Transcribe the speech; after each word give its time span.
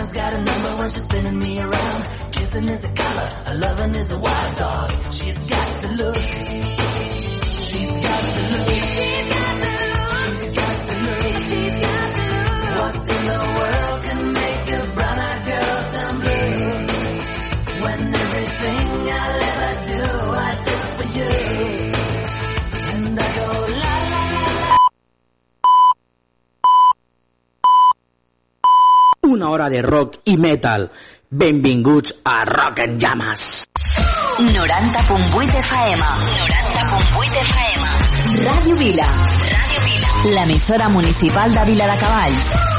Diamond's 0.00 0.12
got 0.12 0.32
a 0.32 0.42
number 0.42 0.76
when 0.76 0.90
she's 0.90 1.02
spinning 1.02 1.38
me 1.38 1.60
around. 1.60 2.08
Kissing 2.32 2.68
is 2.68 2.84
a 2.84 2.88
color, 2.88 3.30
a 3.46 3.54
loving 3.54 3.94
is 3.96 4.10
a 4.10 4.18
wild 4.18 4.56
dog. 4.56 4.90
She's 5.12 5.38
got 5.38 5.82
the 5.82 5.88
look. 5.88 6.16
She's 6.16 7.84
got 7.84 8.24
the 8.24 8.42
look. 8.50 8.70
She's 8.80 9.26
got 9.28 9.60
the 9.60 9.70
look. 9.76 10.08
She's 10.24 10.52
got 10.56 10.88
the 10.88 10.94
look. 11.04 11.36
She's 11.48 11.76
got 11.84 12.12
the 12.16 12.22
look. 12.32 12.70
What 12.80 12.94
in 12.96 13.26
the 13.26 13.40
world 13.58 14.02
can 14.04 14.20
make 14.32 14.72
a 14.72 14.80
brown-eyed 14.94 15.44
girl 15.44 15.76
turn 15.92 16.14
blue? 16.20 16.64
When 17.84 18.00
everything 18.14 18.86
I'll 19.20 19.42
ever 19.50 19.72
do, 19.84 20.00
I 20.32 20.64
do 20.64 20.76
for 20.96 21.08
you. 21.18 21.34
And 22.88 23.20
I 23.20 23.36
go 23.36 23.46
la 23.68 23.94
la. 24.10 24.19
Una 29.40 29.48
hora 29.48 29.70
de 29.70 29.80
rock 29.80 30.18
i 30.26 30.36
metal. 30.36 30.90
Benvinguts 31.30 32.14
a 32.24 32.44
Rock 32.44 32.80
en 32.80 32.98
Llames. 32.98 33.64
90.8 34.38 35.54
FM. 35.62 36.02
90.8 36.02 37.40
FM. 37.46 38.44
Ràdio 38.44 38.76
Vila. 38.76 39.06
Ràdio 39.06 39.80
Vila. 39.86 40.34
L'emissora 40.34 40.90
municipal 40.90 41.54
de 41.54 41.64
Vila 41.72 41.86
de 41.86 41.96
Cavalls. 42.04 42.69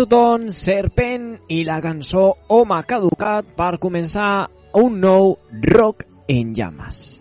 Tothom, 0.00 0.46
Serpent 0.48 1.26
i 1.52 1.58
la 1.68 1.76
cançó 1.84 2.22
Home 2.56 2.78
caducat 2.88 3.52
per 3.58 3.74
començar 3.82 4.48
un 4.80 4.96
nou 5.02 5.34
Rock 5.76 6.06
en 6.40 6.54
llames. 6.56 7.19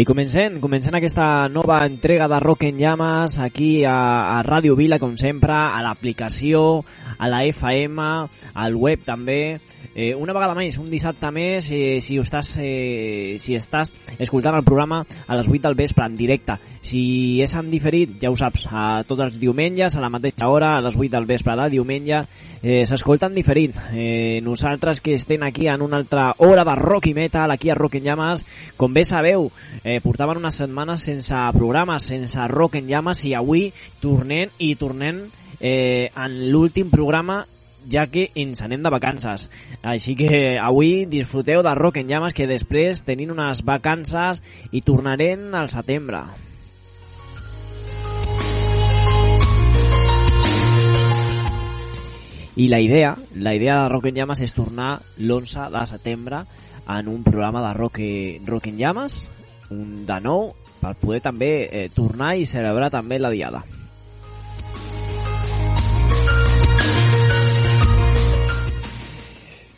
I 0.00 0.04
comencem, 0.08 0.54
comencem 0.64 0.94
aquesta 0.96 1.24
nova 1.52 1.82
entrega 1.84 2.24
de 2.32 2.38
Rock 2.40 2.64
en 2.70 2.78
Llames 2.80 3.34
aquí 3.36 3.84
a, 3.84 4.38
a 4.38 4.38
Ràdio 4.46 4.72
Vila, 4.78 4.96
com 4.96 5.12
sempre, 5.20 5.52
a 5.52 5.82
l'aplicació, 5.84 6.86
a 7.18 7.28
la 7.28 7.42
FM, 7.44 8.06
al 8.54 8.78
web 8.80 9.04
també. 9.04 9.58
Eh, 9.92 10.14
una 10.14 10.32
vegada 10.32 10.54
més, 10.54 10.78
un 10.78 10.86
dissabte 10.88 11.28
més, 11.34 11.66
eh, 11.74 11.98
si, 12.00 12.16
estàs, 12.22 12.52
eh, 12.62 13.34
si 13.42 13.56
estàs 13.58 13.96
escoltant 14.22 14.54
el 14.54 14.64
programa 14.64 15.02
a 15.26 15.36
les 15.36 15.48
8 15.50 15.64
del 15.66 15.74
vespre 15.74 16.06
en 16.06 16.16
directe. 16.16 16.56
Si 16.80 17.42
és 17.42 17.54
en 17.58 17.68
diferit, 17.72 18.14
ja 18.22 18.30
ho 18.30 18.38
saps, 18.38 18.68
a 18.70 19.02
tots 19.08 19.24
els 19.26 19.40
diumenges, 19.42 19.96
a 19.96 20.04
la 20.04 20.12
mateixa 20.12 20.48
hora, 20.48 20.76
a 20.76 20.84
les 20.84 20.96
8 20.96 21.10
del 21.16 21.26
vespre 21.26 21.56
de 21.58 21.68
diumenge, 21.74 22.22
eh, 22.62 22.86
s'escolta 22.86 23.26
en 23.26 23.34
diferit. 23.34 23.74
Eh, 23.92 24.40
nosaltres 24.44 25.00
que 25.00 25.14
estem 25.14 25.42
aquí 25.42 25.66
en 25.66 25.82
una 25.82 25.96
altra 25.96 26.34
hora 26.38 26.64
de 26.64 26.76
rock 26.76 27.10
i 27.10 27.14
metal, 27.14 27.50
aquí 27.50 27.70
a 27.70 27.74
Rock 27.74 27.96
en 27.96 28.04
Llames, 28.04 28.46
com 28.76 28.94
bé 28.94 29.04
sabeu, 29.04 29.50
eh, 29.82 29.89
portaven 29.98 30.38
unes 30.38 30.60
setmanes 30.62 31.02
sense 31.08 31.38
programes, 31.56 32.06
sense 32.12 32.46
Rock 32.52 32.78
en 32.78 32.86
Llames, 32.86 33.24
i 33.26 33.34
avui 33.34 33.70
tornem 34.00 34.52
i 34.62 34.74
tornem 34.78 35.24
eh, 35.58 36.10
en 36.14 36.36
l'últim 36.52 36.92
programa 36.92 37.40
ja 37.90 38.04
que 38.12 38.28
ens 38.38 38.62
anem 38.62 38.84
de 38.84 38.92
vacances. 38.92 39.48
Així 39.82 40.14
que 40.14 40.58
avui 40.60 41.08
disfruteu 41.10 41.64
de 41.66 41.74
Rock 41.74 41.98
en 42.02 42.12
Llames 42.12 42.36
que 42.36 42.46
després 42.46 43.02
tenim 43.02 43.32
unes 43.34 43.64
vacances 43.66 44.44
i 44.70 44.84
tornarem 44.86 45.50
al 45.58 45.72
setembre. 45.72 46.22
i 52.60 52.68
la 52.68 52.80
idea, 52.80 53.16
la 53.36 53.54
idea 53.54 53.82
de 53.82 53.88
Rock 53.88 54.10
en 54.10 54.16
Llames 54.18 54.40
és 54.44 54.52
tornar 54.52 54.98
l'11 55.16 55.70
de 55.72 55.84
setembre 55.88 56.42
en 56.92 57.08
un 57.08 57.22
programa 57.24 57.62
de 57.64 57.70
Rock, 57.72 58.00
Rock 58.44 58.66
en 58.68 58.76
Llames, 58.76 59.22
un 59.70 60.06
de 60.06 60.20
nou, 60.22 60.50
per 60.80 60.94
poder 61.00 61.20
també 61.24 61.52
eh, 61.66 61.88
tornar 61.94 62.34
i 62.36 62.48
celebrar 62.48 62.90
també 62.90 63.18
la 63.20 63.30
diada. 63.30 63.62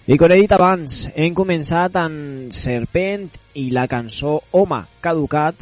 I 0.03 0.17
com 0.19 0.33
he 0.35 0.41
dit 0.41 0.53
abans, 0.53 1.05
hem 1.15 1.35
començat 1.39 1.94
en 2.00 2.15
Serpent 2.50 3.29
i 3.55 3.69
la 3.71 3.85
cançó 3.87 4.41
Home 4.59 4.81
caducat 5.00 5.61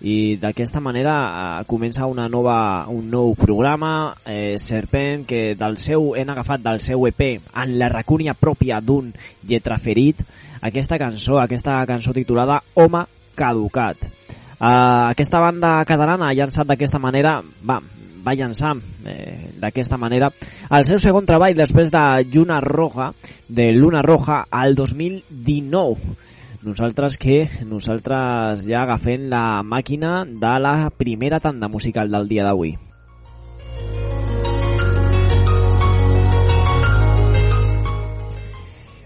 i 0.00 0.36
d'aquesta 0.40 0.80
manera 0.80 1.16
eh, 1.28 1.64
comença 1.68 2.08
una 2.08 2.24
nova, 2.32 2.86
un 2.88 3.10
nou 3.12 3.34
programa 3.36 4.14
eh, 4.24 4.56
Serpent 4.58 5.26
que 5.28 5.42
del 5.60 5.76
seu 5.76 6.14
hem 6.16 6.32
agafat 6.32 6.64
del 6.64 6.80
seu 6.80 7.04
EP 7.10 7.20
en 7.36 7.74
la 7.78 7.90
racúnia 7.92 8.32
pròpia 8.32 8.80
d'un 8.80 9.12
lletraferit 9.44 10.24
aquesta 10.64 10.96
cançó, 10.96 11.36
aquesta 11.42 11.82
cançó 11.84 12.16
titulada 12.16 12.62
Home 12.80 13.04
caducat 13.36 14.00
uh, 14.04 15.10
aquesta 15.10 15.42
banda 15.42 15.76
catalana 15.88 16.30
ha 16.30 16.36
llançat 16.36 16.68
d'aquesta 16.70 17.00
manera 17.02 17.40
va, 17.62 17.80
va 18.24 18.34
llançar 18.34 18.74
eh, 19.04 19.50
d'aquesta 19.60 19.98
manera 20.00 20.30
el 20.70 20.86
seu 20.88 20.98
segon 21.02 21.26
treball 21.28 21.56
després 21.58 21.92
de 21.92 22.04
Lluna 22.32 22.60
Roja, 22.64 23.10
de 23.48 23.70
Luna 23.76 24.02
Roja 24.02 24.44
al 24.50 24.74
2019. 24.74 26.16
Nosaltres 26.64 27.18
que 27.20 27.42
nosaltres 27.68 28.64
ja 28.64 28.86
agafem 28.86 29.28
la 29.28 29.60
màquina 29.62 30.22
de 30.24 30.56
la 30.64 30.88
primera 30.96 31.40
tanda 31.40 31.68
musical 31.68 32.10
del 32.10 32.28
dia 32.28 32.48
d'avui. 32.48 32.72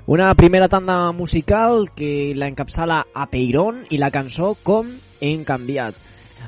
Una 0.09 0.33
primera 0.35 0.69
tanda 0.69 1.13
musical 1.13 1.91
que 1.95 2.33
la 2.35 2.47
encapçala 2.49 3.03
a 3.13 3.27
Peiron 3.29 3.83
i 3.93 3.99
la 4.01 4.09
cançó 4.09 4.55
Com 4.65 4.87
hem 5.21 5.43
canviat. 5.45 5.99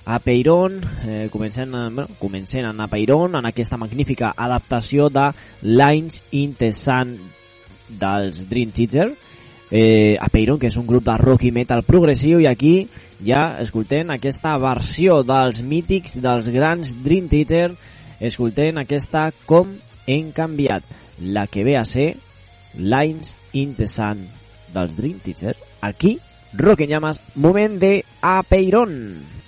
A 0.09 0.17
Peiron, 0.25 0.79
eh, 1.05 1.27
comencem, 1.29 1.69
bueno, 1.69 2.07
comencem 2.19 2.65
a 2.65 2.87
Peiron 2.89 3.37
en 3.37 3.45
aquesta 3.45 3.77
magnífica 3.77 4.31
adaptació 4.35 5.11
de 5.11 5.27
Lines 5.61 6.25
in 6.31 6.55
the 6.55 6.73
Sun 6.73 7.19
dels 8.01 8.49
Dream 8.49 8.73
Theater, 8.73 9.12
eh, 9.71 10.17
a 10.19 10.31
Peiron, 10.31 10.59
que 10.59 10.73
és 10.73 10.81
un 10.81 10.87
grup 10.87 11.05
de 11.05 11.19
rock 11.19 11.45
i 11.45 11.53
metal 11.53 11.85
progressiu, 11.85 12.41
i 12.41 12.49
aquí 12.49 12.89
ja 13.21 13.61
escoltem 13.61 14.09
aquesta 14.17 14.57
versió 14.57 15.21
dels 15.21 15.61
mítics, 15.61 16.17
dels 16.17 16.49
grans 16.49 16.97
Dream 17.05 17.29
Theater, 17.29 17.77
escoltem 18.21 18.81
aquesta 18.81 19.29
Com 19.45 19.77
hem 20.07 20.33
canviat, 20.33 20.83
la 21.21 21.47
que 21.47 21.62
ve 21.62 21.77
a 21.77 21.85
ser 21.85 22.15
Lines 22.75 23.37
in 23.53 23.75
the 23.75 23.89
Sun 23.89 24.29
dels 24.73 24.97
Dream 24.97 25.19
Theater, 25.19 25.57
aquí, 25.81 26.19
Rock 26.55 26.87
Llamas, 26.87 27.21
moment 27.35 27.79
de 27.79 28.05
A 28.23 28.43
Peiron. 28.43 29.41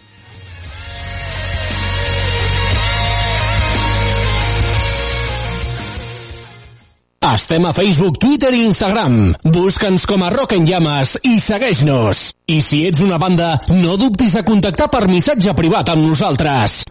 Estem 7.23 7.65
a 7.65 7.73
Facebook, 7.73 8.19
Twitter 8.19 8.51
i 8.53 8.65
Instagram. 8.67 9.37
Busca'ns 9.47 10.09
com 10.11 10.25
a 10.27 10.31
Rock 10.35 10.57
en 10.57 10.67
Llames 10.67 11.15
i 11.23 11.37
segueix-nos. 11.39 12.33
I 12.51 12.59
si 12.67 12.83
ets 12.89 13.01
una 13.07 13.21
banda, 13.23 13.55
no 13.71 13.95
dubtis 13.97 14.35
a 14.35 14.43
contactar 14.43 14.91
per 14.91 15.07
missatge 15.07 15.55
privat 15.55 15.95
amb 15.95 16.03
nosaltres. 16.03 16.83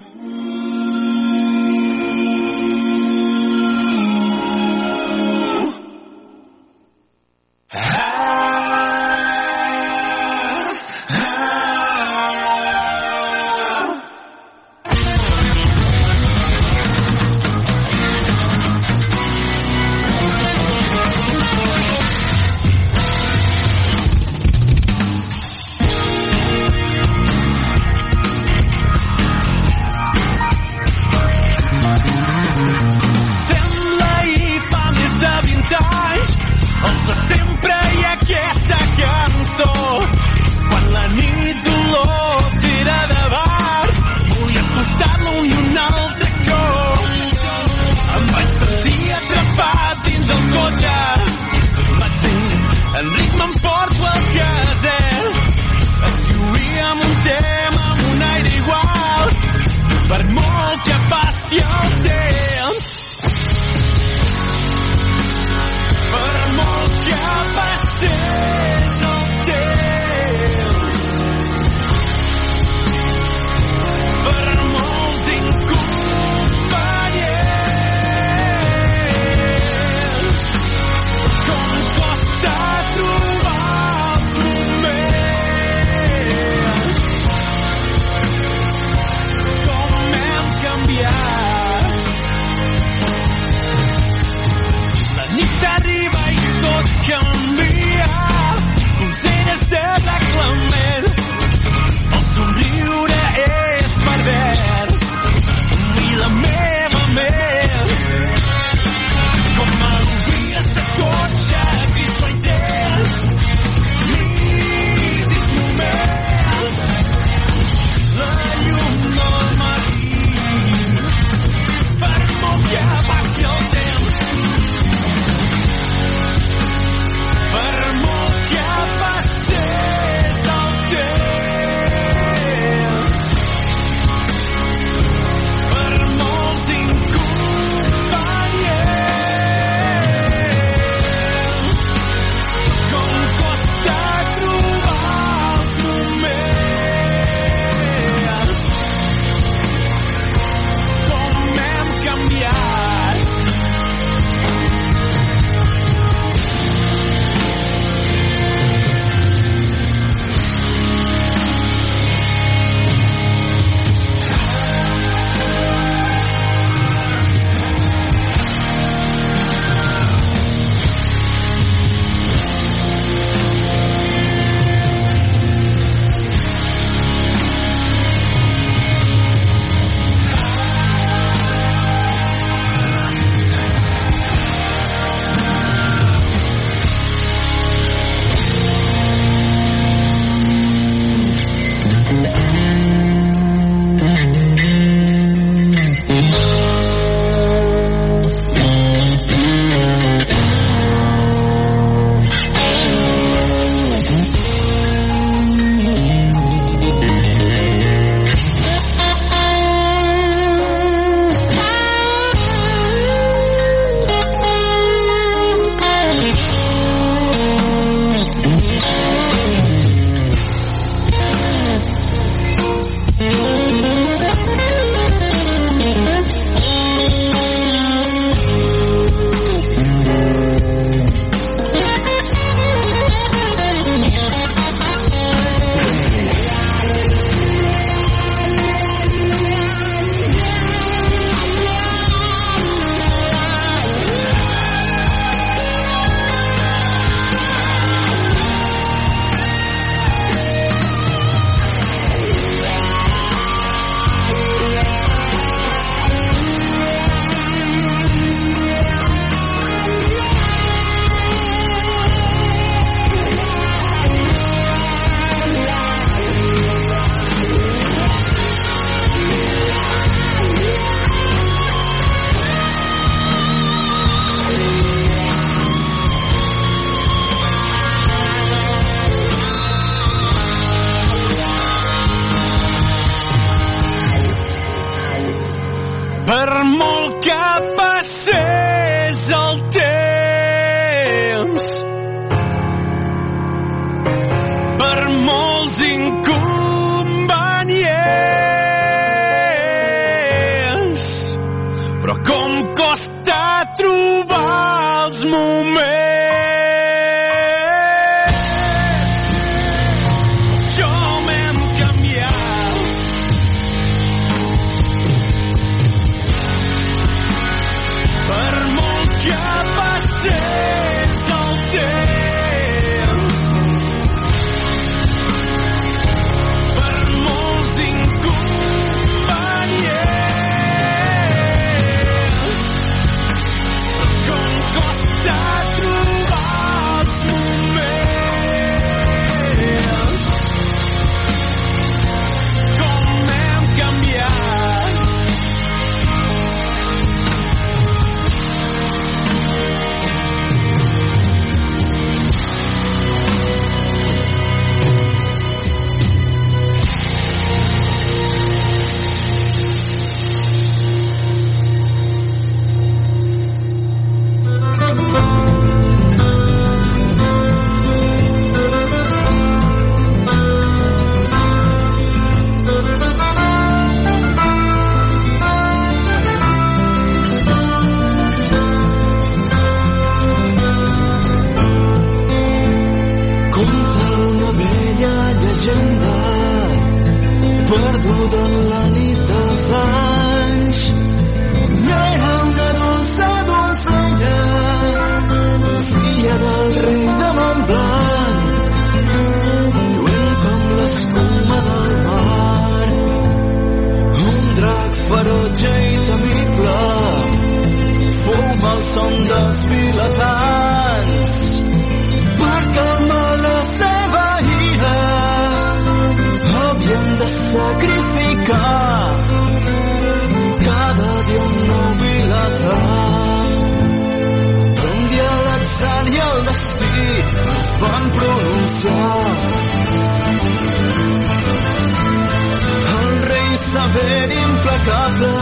Implacable 434.81 435.37
a 435.37 435.40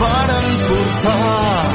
varen 0.00 0.50
portar 0.68 1.65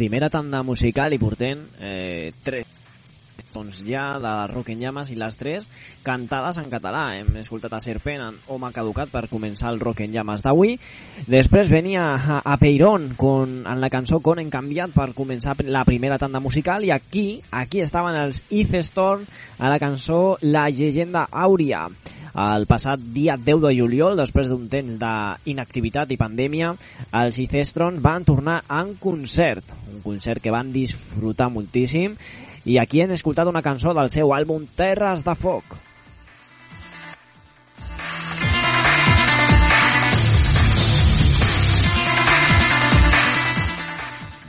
primera 0.00 0.32
tanda 0.32 0.64
musical 0.64 1.12
i 1.12 1.20
portem 1.20 1.66
eh, 1.76 2.32
tres 2.42 2.76
doncs 3.50 3.80
ja 3.86 4.18
de 4.22 4.32
Rock 4.52 4.70
en 4.70 4.80
Llames 4.80 5.10
i 5.10 5.16
les 5.18 5.36
tres 5.36 5.66
cantades 6.06 6.58
en 6.60 6.68
català. 6.70 7.02
Hem 7.18 7.40
escoltat 7.40 7.74
a 7.74 7.80
Serpent 7.82 8.22
en 8.22 8.38
Home 8.48 8.70
Caducat 8.72 9.10
per 9.12 9.26
començar 9.32 9.72
el 9.72 9.80
Rock 9.82 10.04
en 10.04 10.14
Llames 10.14 10.44
d'avui. 10.44 10.76
Després 11.26 11.72
venia 11.72 12.06
a, 12.14 12.38
a 12.40 12.56
Peiron 12.62 13.10
con, 13.18 13.60
en 13.66 13.82
la 13.82 13.90
cançó 13.90 14.20
Con 14.24 14.38
en 14.38 14.50
canviat 14.52 14.94
per 14.94 15.10
començar 15.16 15.56
la 15.66 15.84
primera 15.88 16.18
tanda 16.18 16.40
musical 16.40 16.84
i 16.84 16.94
aquí 16.94 17.42
aquí 17.50 17.80
estaven 17.80 18.16
els 18.16 18.44
East 18.50 18.76
Storm 18.92 19.26
a 19.58 19.68
la 19.72 19.80
cançó 19.82 20.38
La 20.40 20.68
llegenda 20.70 21.26
àurea. 21.30 21.88
El 22.38 22.66
passat 22.70 23.02
dia 23.14 23.36
10 23.36 23.62
de 23.64 23.74
juliol, 23.74 24.16
després 24.18 24.50
d'un 24.50 24.68
temps 24.70 24.96
d'inactivitat 25.00 26.12
i 26.14 26.20
pandèmia, 26.20 26.74
els 27.22 27.38
Icestron 27.42 27.98
van 28.04 28.24
tornar 28.24 28.60
en 28.70 28.94
concert, 29.02 29.74
un 29.90 30.00
concert 30.04 30.42
que 30.42 30.54
van 30.54 30.72
disfrutar 30.72 31.50
moltíssim, 31.50 32.14
i 32.64 32.78
aquí 32.78 33.00
hem 33.00 33.16
escoltat 33.16 33.48
una 33.48 33.64
cançó 33.64 33.94
del 33.96 34.10
seu 34.12 34.34
àlbum 34.36 34.68
Terres 34.76 35.24
de 35.26 35.34
Foc. 35.34 35.89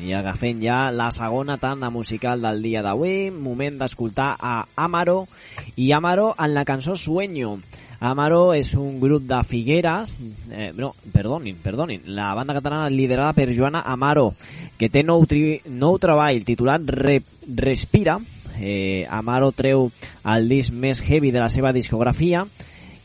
I 0.02 0.16
agafem 0.18 0.62
ja 0.64 0.90
la 0.90 1.12
segona 1.14 1.60
tanda 1.62 1.92
musical 1.94 2.42
del 2.42 2.64
dia 2.66 2.82
d'avui, 2.82 3.30
moment 3.30 3.78
d'escoltar 3.78 4.32
a 4.40 4.54
Amaro 4.76 5.28
i 5.76 5.92
Amaro 5.94 6.32
en 6.38 6.56
la 6.56 6.66
cançó 6.66 6.96
Sueño. 6.98 7.60
Amaro 8.02 8.56
és 8.58 8.74
un 8.74 8.98
grup 9.00 9.28
de 9.30 9.38
Figueres, 9.46 10.16
eh, 10.50 10.72
no, 10.74 10.96
perdonin, 11.14 11.60
perdonin, 11.62 12.02
la 12.16 12.34
banda 12.34 12.56
catalana 12.58 12.90
liderada 12.90 13.34
per 13.38 13.54
Joana 13.54 13.84
Amaro, 13.86 14.32
que 14.80 14.90
té 14.90 15.04
nou, 15.06 15.28
tri, 15.30 15.60
nou 15.70 16.02
treball 16.02 16.42
titulat 16.48 16.90
Re, 16.90 17.20
Respira. 17.62 18.18
Eh, 18.58 19.06
Amaro 19.06 19.52
treu 19.54 19.92
el 20.34 20.50
disc 20.50 20.74
més 20.74 21.06
heavy 21.06 21.30
de 21.30 21.46
la 21.46 21.50
seva 21.54 21.72
discografia 21.78 22.48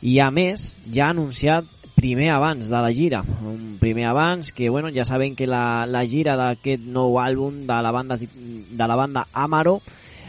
i 0.00 0.18
a 0.20 0.30
més 0.32 0.70
ja 0.92 1.10
ha 1.10 1.12
anunciat 1.12 1.68
primer 1.96 2.28
abans 2.30 2.68
de 2.68 2.76
la 2.76 2.92
gira, 2.92 3.22
un 3.24 3.78
primer 3.80 4.04
abans 4.04 4.52
que 4.52 4.68
bueno, 4.68 4.90
ja 4.92 5.06
saben 5.08 5.34
que 5.34 5.46
la, 5.48 5.86
la 5.88 6.04
gira 6.04 6.36
d'aquest 6.36 6.84
nou 6.92 7.16
àlbum 7.18 7.64
de 7.66 7.78
la 7.82 7.90
banda 7.90 8.18
de 8.20 8.86
la 8.86 8.98
banda 9.00 9.24
Amaro 9.32 9.80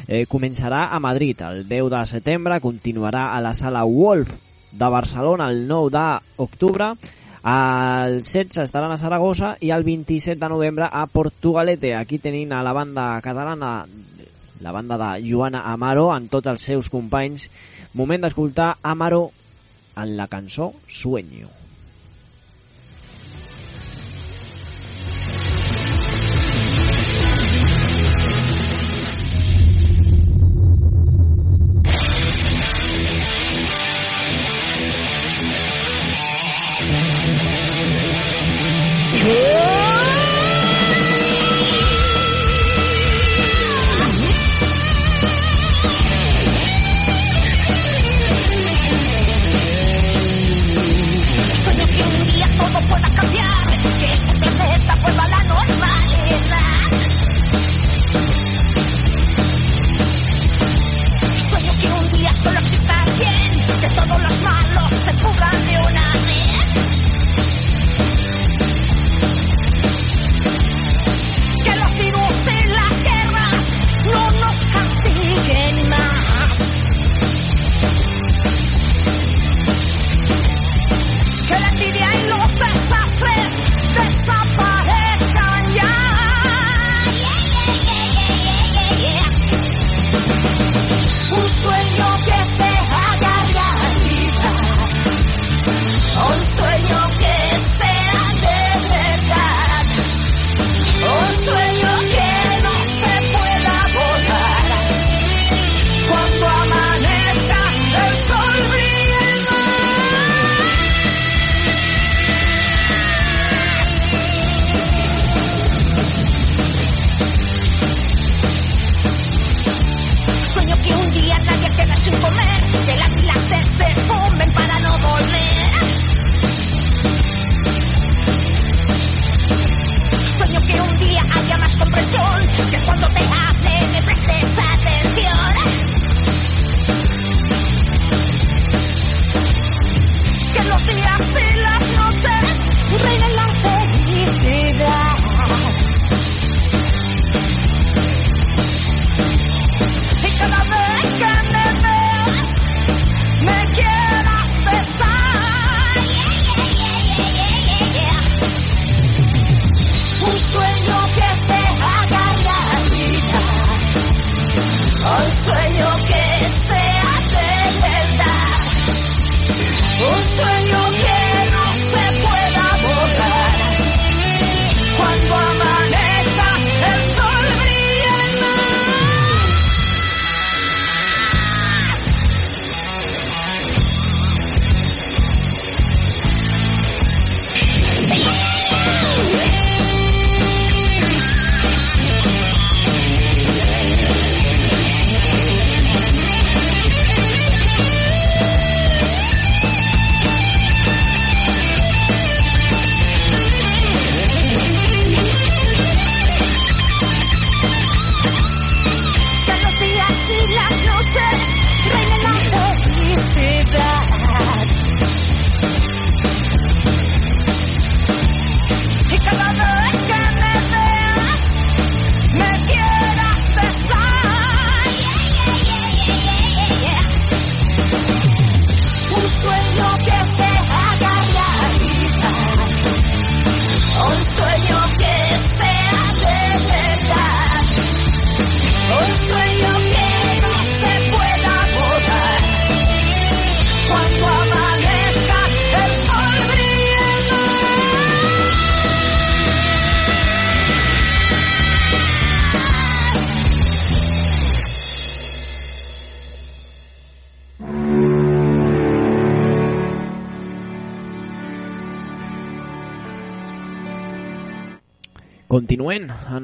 eh, 0.07 0.23
començarà 0.31 0.87
a 0.95 0.99
Madrid 1.03 1.43
el 1.43 1.67
10 1.67 1.91
de 1.91 2.01
setembre, 2.07 2.61
continuarà 2.63 3.33
a 3.35 3.43
la 3.43 3.53
sala 3.53 3.83
Wolf 3.83 4.31
de 4.71 4.89
Barcelona 4.89 5.51
el 5.51 5.67
9 5.67 5.91
d'octubre, 5.91 6.93
el 7.43 8.21
16 8.23 8.63
estaran 8.63 8.95
a 8.95 8.97
Saragossa 8.97 9.57
i 9.59 9.71
el 9.75 9.83
27 9.83 10.39
de 10.39 10.49
novembre 10.49 10.87
a 10.91 11.05
Portugalete. 11.07 11.93
Aquí 11.95 12.19
tenim 12.19 12.51
a 12.51 12.63
la 12.63 12.73
banda 12.75 13.21
catalana, 13.23 13.85
la 14.59 14.71
banda 14.71 14.97
de 14.97 15.29
Joana 15.29 15.63
Amaro, 15.71 16.09
amb 16.11 16.31
tots 16.31 16.51
els 16.51 16.65
seus 16.71 16.89
companys. 16.91 17.47
Moment 17.93 18.27
d'escoltar 18.27 18.73
Amaro 18.83 19.29
en 19.95 20.17
la 20.17 20.27
cançó 20.27 20.73
Sueño. 20.87 21.47
Sueño 21.47 21.56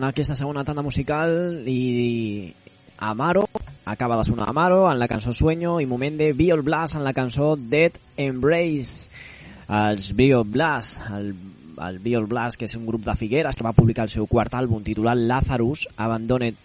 en 0.04 0.10
aquesta 0.10 0.36
segona 0.36 0.66
tanda 0.68 0.84
musical 0.84 1.64
i 1.70 2.52
Amaro, 3.00 3.46
acaba 3.86 4.18
de 4.18 4.26
sonar 4.28 4.50
Amaro 4.50 4.92
en 4.92 5.00
la 5.00 5.08
cançó 5.08 5.32
Sueño 5.32 5.78
i 5.80 5.88
moment 5.88 6.18
de 6.20 6.34
Biol 6.36 6.62
Blast 6.62 6.98
en 6.98 7.06
la 7.06 7.14
cançó 7.16 7.56
Dead 7.56 7.96
Embrace. 8.18 9.08
Els 9.64 10.10
Biol 10.14 10.44
Blast, 10.44 11.00
el, 11.16 11.32
el 11.88 12.00
Biol 12.04 12.28
Blast, 12.28 12.60
que 12.60 12.68
és 12.68 12.76
un 12.76 12.86
grup 12.86 13.06
de 13.08 13.16
Figueres 13.16 13.56
que 13.56 13.64
va 13.64 13.72
publicar 13.72 14.04
el 14.04 14.12
seu 14.12 14.28
quart 14.28 14.54
àlbum 14.60 14.84
titulat 14.84 15.24
Lazarus, 15.24 15.88
Abandoned 15.96 16.60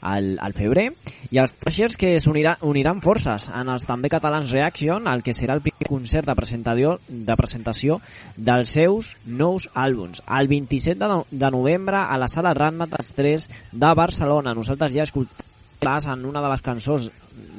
al, 0.00 0.36
al 0.40 0.54
febrer, 0.54 0.88
i 1.30 1.40
els 1.42 1.54
Trashers 1.58 1.96
que 2.00 2.14
s'uniran 2.22 2.62
uniran 2.68 3.02
forces 3.04 3.48
en 3.54 3.72
els 3.72 3.86
també 3.88 4.10
catalans 4.12 4.52
Reaction, 4.54 5.08
el 5.10 5.24
que 5.26 5.34
serà 5.36 5.56
el 5.56 5.64
primer 5.64 5.88
concert 5.88 6.28
de 6.28 6.36
presentació, 6.38 6.98
de 7.08 7.36
presentació 7.36 8.00
dels 8.36 8.76
seus 8.78 9.16
nous 9.26 9.68
àlbums. 9.74 10.22
El 10.38 10.48
27 10.48 10.98
de, 11.00 11.10
no, 11.10 11.24
de 11.30 11.50
novembre 11.54 12.00
a 12.00 12.18
la 12.18 12.28
sala 12.28 12.54
Ratmat 12.54 12.96
3 13.16 13.50
de 13.72 13.92
Barcelona. 13.96 14.54
Nosaltres 14.54 14.94
ja 14.94 15.06
escoltem 15.06 15.46
en 15.78 16.24
una 16.26 16.40
de 16.42 16.48
les 16.50 16.62
cançons 16.62 17.04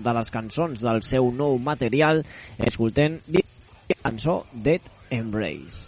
de 0.04 0.13
les 0.13 0.30
cançons 0.30 0.82
del 0.84 0.99
seu 1.08 1.30
nou 1.32 1.56
material 1.63 2.19
escoltem 2.58 3.19
la 3.32 3.45
cançó 4.04 4.43
Dead 4.52 4.82
Embrace. 5.10 5.88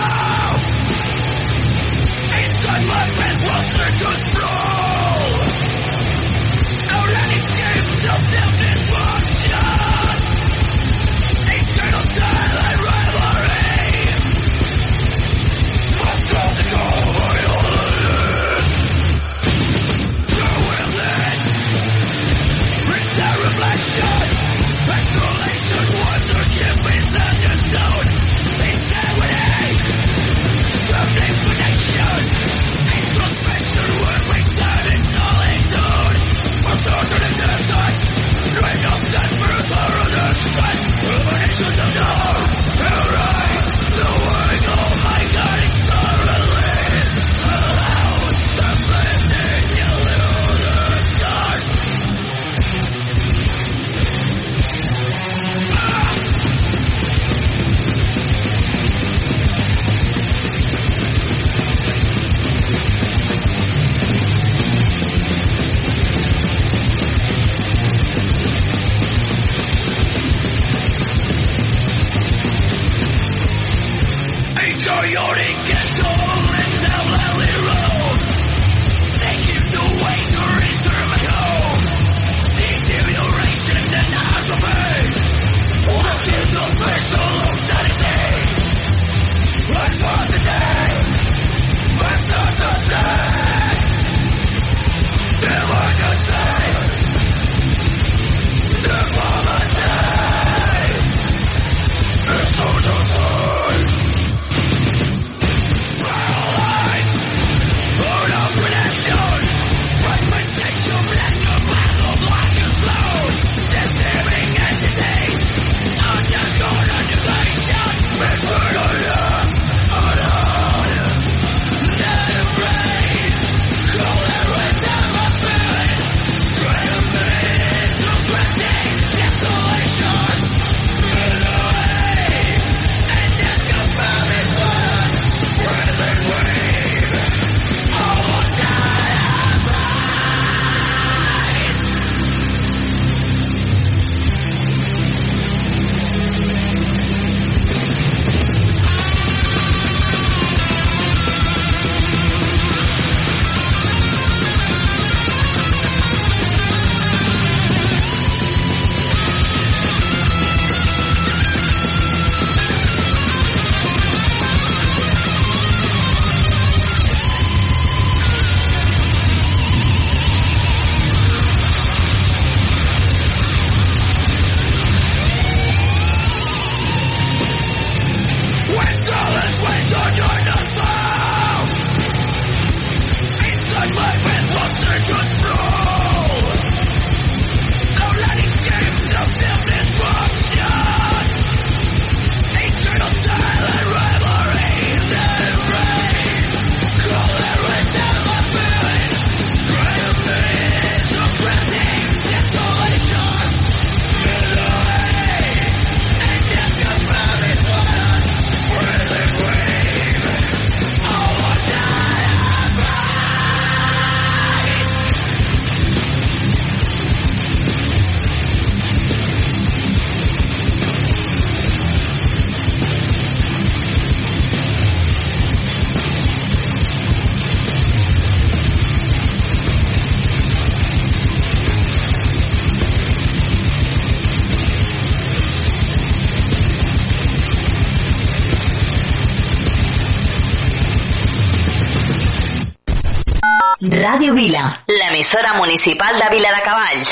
Ràdio 244.21 244.35
Vila, 244.35 244.83
l'emissora 244.85 245.55
municipal 245.57 246.13
de 246.13 246.27
Vila 246.29 246.49
de 246.53 246.61
Cavalls. 246.61 247.09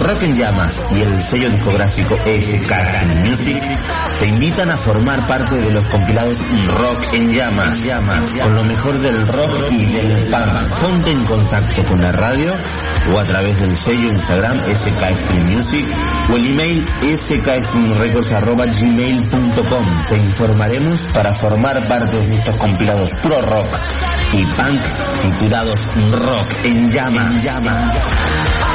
Rock 0.00 0.22
en 0.24 0.36
Llamas 0.36 0.82
y 0.96 1.02
el 1.02 1.22
sello 1.22 1.50
discográfico 1.50 2.16
SK 2.16 2.72
Music 3.22 3.62
te 4.18 4.26
invitan 4.26 4.70
a 4.70 4.78
formar 4.78 5.24
parte 5.28 5.60
de 5.60 5.70
los 5.70 5.86
compilados 5.86 6.40
Rock 6.40 7.14
en 7.14 7.32
Llamas, 7.32 7.84
Llamas, 7.84 8.32
con 8.42 8.54
lo 8.56 8.64
mejor 8.64 8.98
del 8.98 9.24
rock 9.28 9.70
y 9.70 9.84
del 9.92 10.26
punk. 10.26 10.80
Ponte 10.80 11.10
en 11.12 11.24
contacto 11.24 11.84
con 11.84 12.00
la 12.00 12.10
radio 12.10 12.52
o 13.12 13.18
a 13.18 13.24
través 13.24 13.60
del 13.60 13.76
sello 13.76 14.08
Instagram 14.10 14.62
SK 14.62 15.02
Music 15.44 15.84
o 16.30 16.36
el 16.36 16.46
email 16.46 16.86
skstreamrecords.gmail.com. 17.16 19.86
Te 20.08 20.16
informaremos 20.16 21.02
para 21.12 21.34
formar 21.36 21.86
parte 21.86 22.16
de 22.18 22.36
estos 22.36 22.54
compilados 22.54 23.12
pro 23.22 23.42
rock 23.42 23.68
y 24.32 24.44
punk 24.44 24.80
titulados 25.22 25.80
Rock 26.10 26.48
en 26.64 26.90
Llamas. 26.90 27.42
llamas. 27.42 27.94
Si 27.94 28.69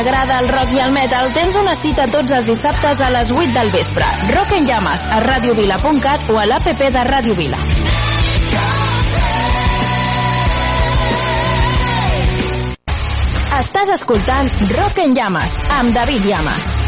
t'agrada 0.00 0.38
el 0.40 0.48
rock 0.48 0.70
i 0.72 0.78
el 0.80 0.92
metal, 0.96 1.26
tens 1.36 1.56
una 1.60 1.74
cita 1.76 2.06
tots 2.08 2.32
els 2.32 2.46
dissabtes 2.48 3.02
a 3.04 3.10
les 3.12 3.32
8 3.34 3.52
del 3.52 3.72
vespre. 3.74 4.06
Rock 4.30 4.54
en 4.56 4.68
llames 4.70 5.04
a 5.04 5.20
radiovila.cat 5.26 6.24
o 6.32 6.38
a 6.40 6.46
l'APP 6.48 6.86
de 6.96 7.04
Ràdio 7.10 7.36
Vila. 7.36 7.60
Estàs 13.60 13.96
escoltant 14.00 14.48
Rock 14.72 15.04
en 15.04 15.18
llames 15.20 15.58
amb 15.76 15.92
David 15.92 16.30
Llames. 16.32 16.79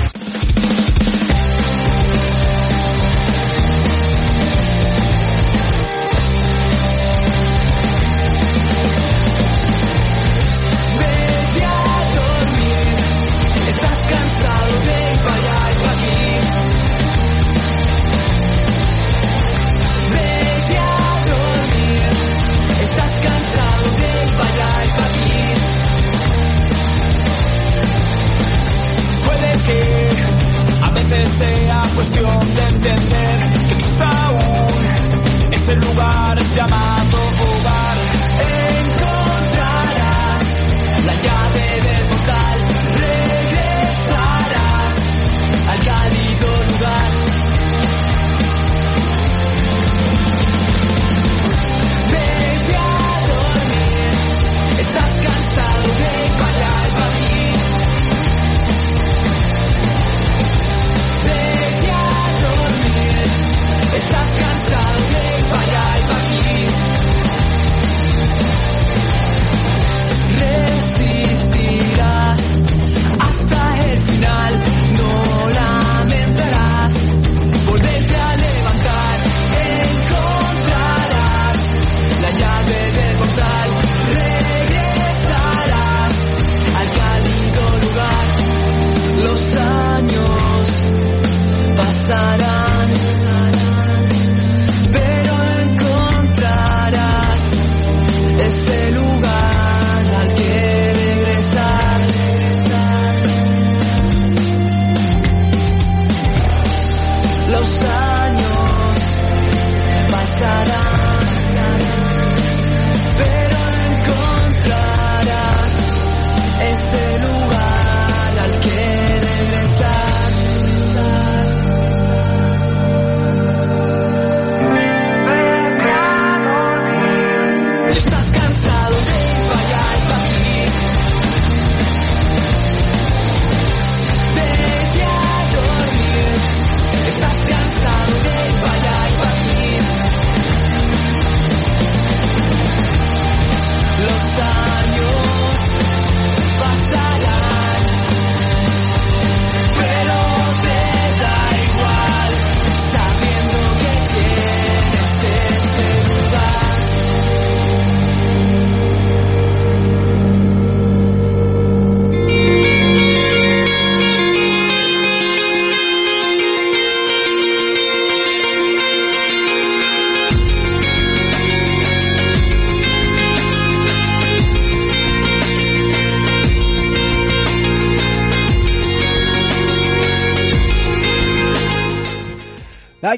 Pasarán, 92.13 92.72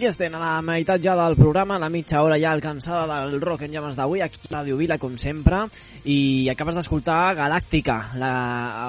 Aquí 0.05 0.11
estem, 0.11 0.35
a 0.37 0.41
la 0.43 0.61
meitat 0.61 1.01
ja 1.01 1.15
del 1.17 1.33
programa, 1.39 1.79
la 1.81 1.89
mitja 1.89 2.19
hora 2.21 2.37
ja 2.37 2.51
alcançada 2.53 3.07
del 3.09 3.41
Rock 3.41 3.63
en 3.65 3.71
Llames 3.73 3.95
d'avui, 3.97 4.21
aquí 4.21 4.37
a 4.37 4.51
Ràdio 4.51 4.77
Vila, 4.77 4.99
com 5.01 5.15
sempre, 5.17 5.63
i 6.05 6.45
acabes 6.53 6.77
d'escoltar 6.77 7.33
Galàctica, 7.39 7.97
la, 8.21 8.33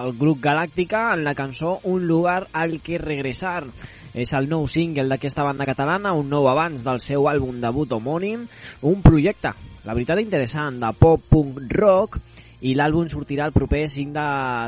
el 0.01 0.11
grup 0.19 0.41
Galàctica, 0.43 1.05
en 1.15 1.23
la 1.23 1.31
cançó 1.33 1.77
Un 1.87 2.03
lugar 2.05 2.49
al 2.51 2.81
que 2.83 2.99
regresar. 2.99 3.63
És 4.11 4.33
el 4.35 4.49
nou 4.51 4.67
single 4.67 5.07
d'aquesta 5.07 5.47
banda 5.47 5.63
catalana, 5.71 6.11
un 6.11 6.27
nou 6.27 6.49
abans 6.51 6.83
del 6.83 6.99
seu 6.99 7.29
àlbum 7.31 7.63
debut 7.63 7.95
homònim, 7.95 8.43
un 8.83 8.99
projecte, 8.99 9.53
la 9.87 9.95
veritat 9.95 10.19
interessant, 10.19 10.83
de 10.83 10.91
pop-punk 10.99 11.63
rock, 11.79 12.19
i 12.65 12.73
l'àlbum 12.73 13.09
sortirà 13.11 13.45
el 13.45 13.53
proper 13.55 13.83
5 13.91 14.13
de 14.15 14.27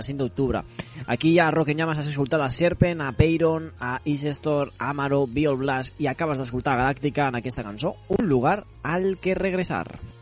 5 0.09 0.21
d'octubre. 0.21 0.63
Aquí 1.07 1.33
hi 1.33 1.39
ha 1.39 1.49
Rock 1.51 1.73
en 1.73 1.81
Llames, 1.81 1.97
has 1.97 2.11
escoltat 2.11 2.43
a 2.45 2.51
Serpent, 2.53 3.01
a 3.01 3.11
Peyron, 3.17 3.71
a 3.79 3.97
Isestor, 4.05 4.73
Amaro, 4.77 5.25
Biol 5.25 5.65
i 5.99 6.07
acabes 6.07 6.37
d'escoltar 6.37 6.77
Galàctica 6.77 7.31
en 7.31 7.39
aquesta 7.39 7.65
cançó, 7.65 7.95
Un 8.09 8.29
lugar 8.29 8.63
al 8.83 9.17
que 9.19 9.35
regresar. 9.35 10.16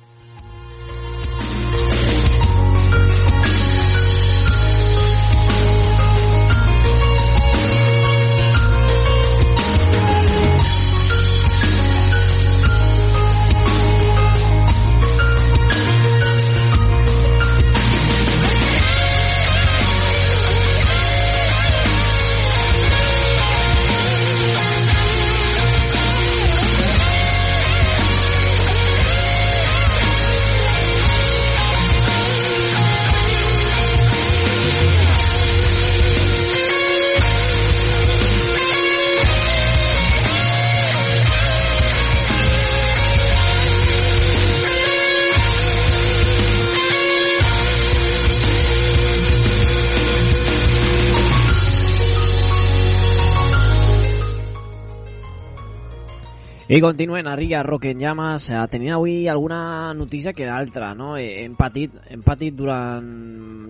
I 56.75 56.81
continuem 56.83 57.27
a 57.31 57.35
Riga 57.39 57.61
Rock 57.63 57.85
en 57.87 57.99
Llamas, 58.03 58.49
eh, 58.51 58.59
tenint 58.67 58.91
avui 58.97 59.29
alguna 59.31 59.93
notícia 59.95 60.33
que 60.33 60.43
d'altra, 60.43 60.89
no? 60.93 61.13
Eh, 61.15 61.45
Hem 61.45 61.53
patit, 61.55 61.93
hem 62.11 62.23
patit 62.25 62.55
durant 62.57 63.05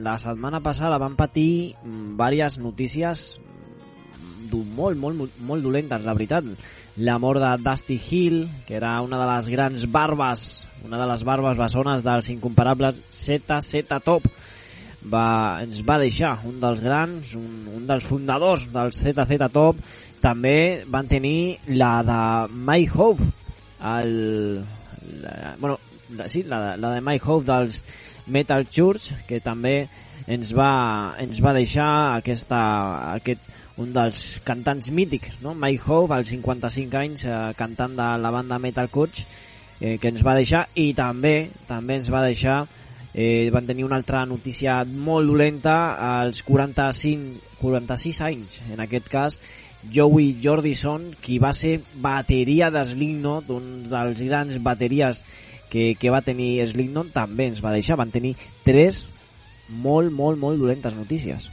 la 0.01 0.15
setmana 0.17 0.61
passada, 0.65 0.97
vam 0.97 1.13
patir 1.19 1.75
mm, 1.83 2.15
diverses 2.17 2.57
notícies 2.63 3.25
mm, 3.37 4.47
du- 4.49 4.63
molt, 4.65 4.97
molt, 4.97 5.19
molt, 5.19 5.37
molt 5.37 5.61
dolentes, 5.67 6.01
la 6.01 6.15
veritat. 6.17 6.49
La 6.97 7.19
mort 7.19 7.43
de 7.43 7.51
Dusty 7.61 7.99
Hill, 8.09 8.39
que 8.65 8.79
era 8.79 8.95
una 9.05 9.19
de 9.21 9.29
les 9.35 9.51
grans 9.53 9.85
barbes, 9.91 10.65
una 10.87 10.97
de 10.97 11.05
les 11.11 11.23
barbes 11.27 11.61
bessones 11.61 12.01
dels 12.01 12.31
incomparables 12.33 13.03
ZZ 13.11 13.85
Top, 14.01 14.25
va, 15.05 15.61
ens 15.61 15.83
va 15.85 15.99
deixar 16.01 16.39
un 16.49 16.57
dels 16.63 16.81
grans, 16.81 17.35
un, 17.37 17.67
un 17.75 17.85
dels 17.85 18.07
fundadors 18.09 18.65
del 18.73 18.95
ZZ 18.97 19.51
Top, 19.53 19.77
també 20.25 20.83
van 20.89 21.05
tenir 21.05 21.59
la 21.77 21.99
de 22.05 22.21
Mike 22.49 22.97
Hope, 22.97 23.25
el, 23.85 24.63
la, 25.21 25.55
bueno, 25.59 25.77
la, 26.17 26.29
sí, 26.31 26.41
la, 26.43 26.75
la 26.81 26.95
de 26.95 27.01
Mike 27.05 27.25
Hope 27.27 27.45
dels 27.45 27.83
Metal 28.25 28.65
Church, 28.65 29.11
que 29.29 29.39
també 29.43 29.75
ens 30.25 30.53
va, 30.57 30.71
ens 31.21 31.41
va 31.45 31.53
deixar 31.53 31.89
aquesta, 32.15 32.61
aquest, 33.13 33.51
un 33.77 33.91
dels 33.93 34.23
cantants 34.47 34.89
mítics, 34.89 35.35
no? 35.43 35.53
Mike 35.53 35.85
Hope, 35.85 36.15
als 36.15 36.31
55 36.33 36.97
anys, 36.97 37.27
eh, 37.27 37.41
cantant 37.59 37.93
de 37.97 38.07
la 38.23 38.31
banda 38.33 38.57
Metal 38.63 38.89
Church, 38.89 39.27
eh, 39.79 39.99
que 40.01 40.09
ens 40.09 40.23
va 40.25 40.33
deixar, 40.39 40.65
i 40.73 40.87
també 40.97 41.51
també 41.69 41.99
ens 41.99 42.09
va 42.09 42.23
deixar 42.25 42.63
eh, 43.13 43.49
van 43.53 43.67
tenir 43.67 43.85
una 43.85 43.95
altra 43.95 44.25
notícia 44.25 44.81
molt 44.83 45.29
dolenta 45.29 45.75
als 46.19 46.41
45, 46.43 47.53
46 47.61 48.21
anys, 48.25 48.57
en 48.73 48.81
aquest 48.83 49.07
cas, 49.11 49.39
Joey 49.93 50.37
Jordison, 50.43 51.11
qui 51.21 51.39
va 51.39 51.53
ser 51.53 51.79
bateria 52.01 52.71
de 52.73 52.83
Slipknot, 52.85 53.51
un 53.55 53.83
dels 53.89 54.23
grans 54.25 54.57
bateries 54.63 55.23
que, 55.69 55.93
que 55.99 56.13
va 56.13 56.23
tenir 56.25 56.65
Slipknot, 56.71 57.13
també 57.15 57.49
ens 57.51 57.61
va 57.63 57.75
deixar. 57.75 57.99
Van 57.99 58.13
tenir 58.13 58.35
tres 58.65 59.03
molt, 59.69 60.11
molt, 60.13 60.39
molt 60.39 60.61
dolentes 60.61 60.95
notícies. 60.97 61.49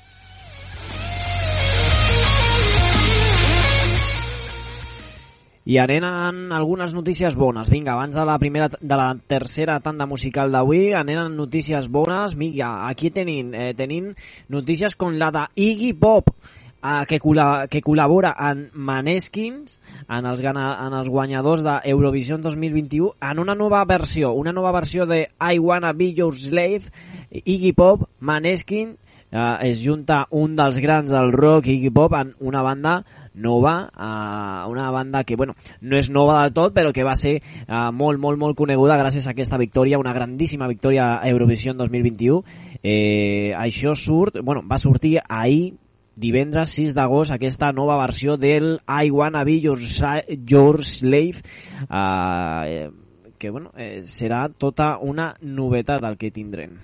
I 5.64 5.76
amb 5.78 6.50
algunes 6.50 6.92
notícies 6.92 7.36
bones. 7.38 7.70
Vinga, 7.70 7.92
abans 7.92 8.16
de 8.16 8.24
la 8.26 8.38
primera 8.38 8.66
de 8.68 8.96
la 8.98 9.12
tercera 9.14 9.78
tanda 9.80 10.06
musical 10.10 10.50
d'avui, 10.50 10.92
amb 10.92 11.10
notícies 11.36 11.88
bones. 11.88 12.34
Vinga, 12.34 12.88
aquí 12.88 13.10
tenim, 13.10 13.54
eh, 13.54 13.72
tenim 13.74 14.12
notícies 14.48 14.96
com 14.96 15.14
la 15.14 15.30
de 15.30 15.46
Iggy 15.54 15.92
Pop, 15.92 16.34
eh, 16.82 17.04
que, 17.08 17.20
col·la 17.22 17.66
que 17.70 17.82
col·labora 17.84 18.34
en 18.50 18.66
Maneskins, 18.74 19.78
en 20.08 20.26
els, 20.26 20.42
en 20.42 20.98
els 20.98 21.08
guanyadors 21.08 21.62
d'Eurovision 21.64 22.42
2021, 22.42 23.14
en 23.30 23.42
una 23.42 23.54
nova 23.54 23.84
versió, 23.88 24.32
una 24.32 24.52
nova 24.52 24.72
versió 24.72 25.06
de 25.06 25.24
I 25.38 25.58
Wanna 25.58 25.92
Be 25.92 26.12
Your 26.14 26.34
Slave, 26.34 26.90
Iggy 27.30 27.72
Pop, 27.72 28.08
Maneskin, 28.20 28.96
eh, 29.30 29.56
es 29.70 29.82
junta 29.84 30.26
un 30.30 30.56
dels 30.56 30.78
grans 30.82 31.10
del 31.10 31.32
rock, 31.32 31.66
Iggy 31.66 31.90
Pop, 31.90 32.14
en 32.18 32.34
una 32.40 32.62
banda 32.62 33.02
nova, 33.34 33.88
eh, 33.88 34.70
una 34.70 34.90
banda 34.90 35.24
que, 35.24 35.36
bueno, 35.36 35.54
no 35.80 35.96
és 35.96 36.10
nova 36.10 36.42
del 36.42 36.52
tot, 36.52 36.74
però 36.74 36.92
que 36.92 37.04
va 37.04 37.16
ser 37.16 37.38
eh, 37.38 37.90
molt, 37.92 38.20
molt, 38.20 38.38
molt 38.38 38.58
coneguda 38.58 38.98
gràcies 39.00 39.26
a 39.26 39.32
aquesta 39.32 39.58
victòria, 39.60 40.00
una 40.00 40.12
grandíssima 40.12 40.68
victòria 40.68 41.14
a 41.18 41.30
Eurovision 41.30 41.78
2021. 41.78 42.42
Eh, 42.82 43.52
això 43.56 43.94
surt, 43.96 44.42
bueno, 44.42 44.62
va 44.68 44.78
sortir 44.78 45.18
ahir, 45.28 45.74
divendres 46.16 46.74
6 46.76 46.94
d'agost, 46.94 47.32
aquesta 47.32 47.72
nova 47.72 47.96
versió 48.00 48.36
del 48.36 48.78
I 48.86 49.10
Wanna 49.10 49.44
Be 49.44 49.60
Your, 49.60 49.78
Your 50.48 50.84
Slave, 50.84 51.42
eh, 51.88 52.90
que, 53.38 53.50
bueno, 53.50 53.72
eh, 53.76 54.02
serà 54.02 54.48
tota 54.48 54.98
una 55.00 55.34
novetat 55.40 56.04
el 56.04 56.16
que 56.16 56.30
tindrem. 56.30 56.78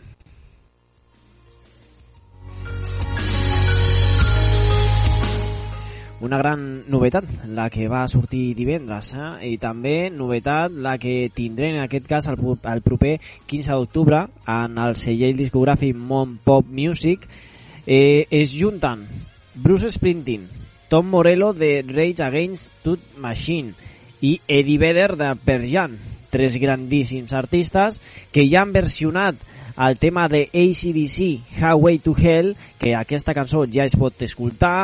una 6.21 6.37
gran 6.37 6.83
novetat, 6.91 7.29
la 7.47 7.69
que 7.71 7.87
va 7.87 8.01
sortir 8.11 8.57
divendres, 8.59 9.13
eh? 9.15 9.53
i 9.53 9.59
també 9.63 10.11
novetat 10.11 10.75
la 10.75 10.97
que 10.99 11.29
tindrem 11.31 11.77
en 11.77 11.85
aquest 11.85 12.09
cas 12.11 12.27
el, 12.27 12.41
el 12.73 12.83
proper 12.83 13.21
15 13.47 13.77
d'octubre 13.77 14.25
en 14.51 14.81
el 14.83 14.97
segell 14.99 15.39
discogràfic 15.39 15.95
Mon 15.95 16.35
Pop 16.43 16.67
Music 16.67 17.29
eh, 17.29 17.58
es 17.89 18.53
junten 18.53 19.07
Bruce 19.55 19.91
Springsteen, 19.91 20.47
Tom 20.91 21.09
Morello 21.09 21.55
de 21.55 21.83
Rage 21.89 22.23
Against 22.23 22.71
the 22.83 22.99
Machine 23.17 23.73
i 24.21 24.43
Eddie 24.47 24.77
Vedder 24.77 25.17
de 25.17 25.35
Pearl 25.37 25.65
Jam, 25.65 25.97
tres 26.29 26.59
grandíssims 26.61 27.33
artistes 27.33 28.03
que 28.31 28.45
ja 28.45 28.61
han 28.61 28.75
versionat 28.77 29.41
el 29.79 29.99
tema 29.99 30.29
de 30.29 30.49
ACDC, 30.53 31.41
Highway 31.61 31.99
to 31.99 32.15
Hell, 32.17 32.57
que 32.79 32.95
aquesta 32.97 33.35
cançó 33.35 33.63
ja 33.71 33.85
es 33.87 33.95
pot 33.99 34.23
escoltar, 34.27 34.75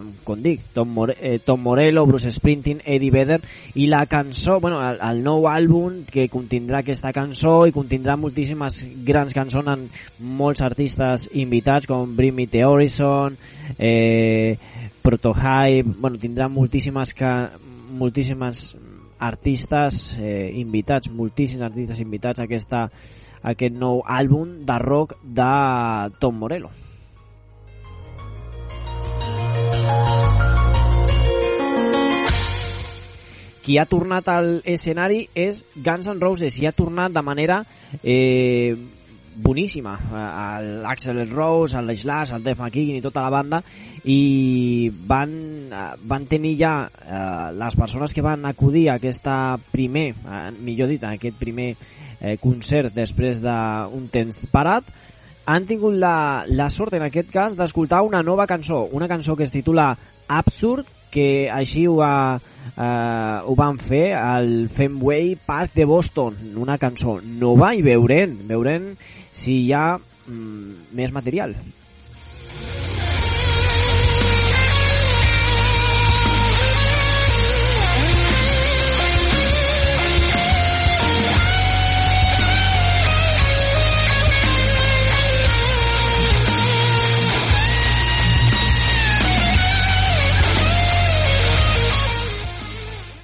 eh, 0.00 0.22
com 0.24 0.40
dic, 0.40 0.62
Tom, 0.72 0.88
More 0.94 1.16
eh, 1.20 1.38
Tom 1.44 1.60
Morello, 1.60 2.06
Bruce 2.06 2.32
Springsteen, 2.32 2.80
Eddie 2.84 3.10
Vedder, 3.12 3.42
i 3.74 3.86
la 3.86 4.06
cançó, 4.06 4.58
bueno, 4.60 4.80
el, 4.80 5.02
el 5.04 5.22
nou 5.24 5.48
àlbum 5.50 6.02
que 6.08 6.28
contindrà 6.32 6.80
aquesta 6.80 7.12
cançó 7.12 7.66
i 7.68 7.76
contindrà 7.76 8.16
moltíssimes 8.16 8.80
grans 9.04 9.36
cançons 9.36 9.68
amb 9.68 10.02
molts 10.18 10.64
artistes 10.64 11.28
invitats 11.34 11.86
com 11.86 12.16
Bring 12.16 12.36
Me 12.36 12.48
The 12.48 12.64
Horizon, 12.64 13.36
eh, 13.78 14.56
Protohype, 15.02 15.96
bueno, 15.98 16.18
tindrà 16.20 16.48
moltíssimes, 16.48 17.14
ca 17.16 17.50
moltíssimes 17.98 18.76
artistes 19.18 20.18
eh, 20.20 20.50
invitats, 20.60 21.10
moltíssims 21.10 21.64
artistes 21.64 22.00
invitats 22.00 22.40
a 22.40 22.44
aquesta 22.44 22.86
aquest 23.42 23.74
nou 23.74 24.02
àlbum 24.06 24.58
de 24.66 24.78
rock 24.82 25.16
de 25.22 25.48
Tom 26.18 26.38
Morello. 26.38 26.70
Qui 33.62 33.76
ha 33.76 33.84
tornat 33.84 34.28
al 34.32 34.62
escenari 34.64 35.26
és 35.36 35.64
Guns 35.76 36.08
N' 36.08 36.22
Roses 36.22 36.56
i 36.62 36.66
ha 36.66 36.72
tornat 36.72 37.12
de 37.12 37.22
manera 37.22 37.60
eh, 38.02 38.72
boníssima 39.38 39.94
eh, 39.98 40.68
l'Axel 40.82 41.22
Rose, 41.30 41.78
el 41.78 41.94
Slash, 41.96 42.34
el 42.36 42.44
Def 42.44 42.60
McKean 42.60 42.98
i 42.98 43.04
tota 43.04 43.24
la 43.24 43.32
banda 43.32 43.62
i 44.04 44.90
van, 45.08 45.32
eh, 45.70 45.84
van 46.10 46.26
tenir 46.30 46.56
ja 46.58 46.72
eh, 46.88 47.52
les 47.58 47.78
persones 47.78 48.14
que 48.14 48.24
van 48.24 48.46
acudir 48.48 48.88
a 48.88 48.98
aquesta 48.98 49.58
primer, 49.72 50.08
eh, 50.12 50.42
millor 50.58 50.90
dit, 50.90 51.04
a 51.04 51.14
aquest 51.16 51.38
primer 51.38 51.70
eh, 51.74 52.36
concert 52.42 52.94
després 52.94 53.42
d'un 53.44 54.10
temps 54.12 54.42
parat 54.52 54.90
han 55.48 55.64
tingut 55.64 55.94
la, 55.96 56.44
la 56.44 56.68
sort 56.68 56.92
en 56.98 57.06
aquest 57.06 57.30
cas 57.32 57.54
d'escoltar 57.56 58.02
una 58.04 58.20
nova 58.22 58.44
cançó, 58.46 58.82
una 58.92 59.08
cançó 59.08 59.36
que 59.36 59.46
es 59.46 59.54
titula 59.54 59.94
Absurd, 60.28 60.90
que 61.08 61.48
així 61.48 61.86
ho, 61.88 61.94
va, 62.02 62.36
eh, 62.36 63.38
ho 63.48 63.54
van 63.56 63.78
fer 63.80 64.12
al 64.18 64.68
Fenway 64.68 65.38
Park 65.48 65.72
de 65.78 65.86
Boston, 65.88 66.36
una 66.60 66.76
cançó 66.76 67.16
nova 67.24 67.72
i 67.72 67.80
veurem, 67.86 68.36
veurem 68.50 68.90
si 69.32 69.62
hi 69.62 69.72
ha 69.72 69.86
mm, 69.96 70.92
més 71.00 71.16
material. 71.16 71.56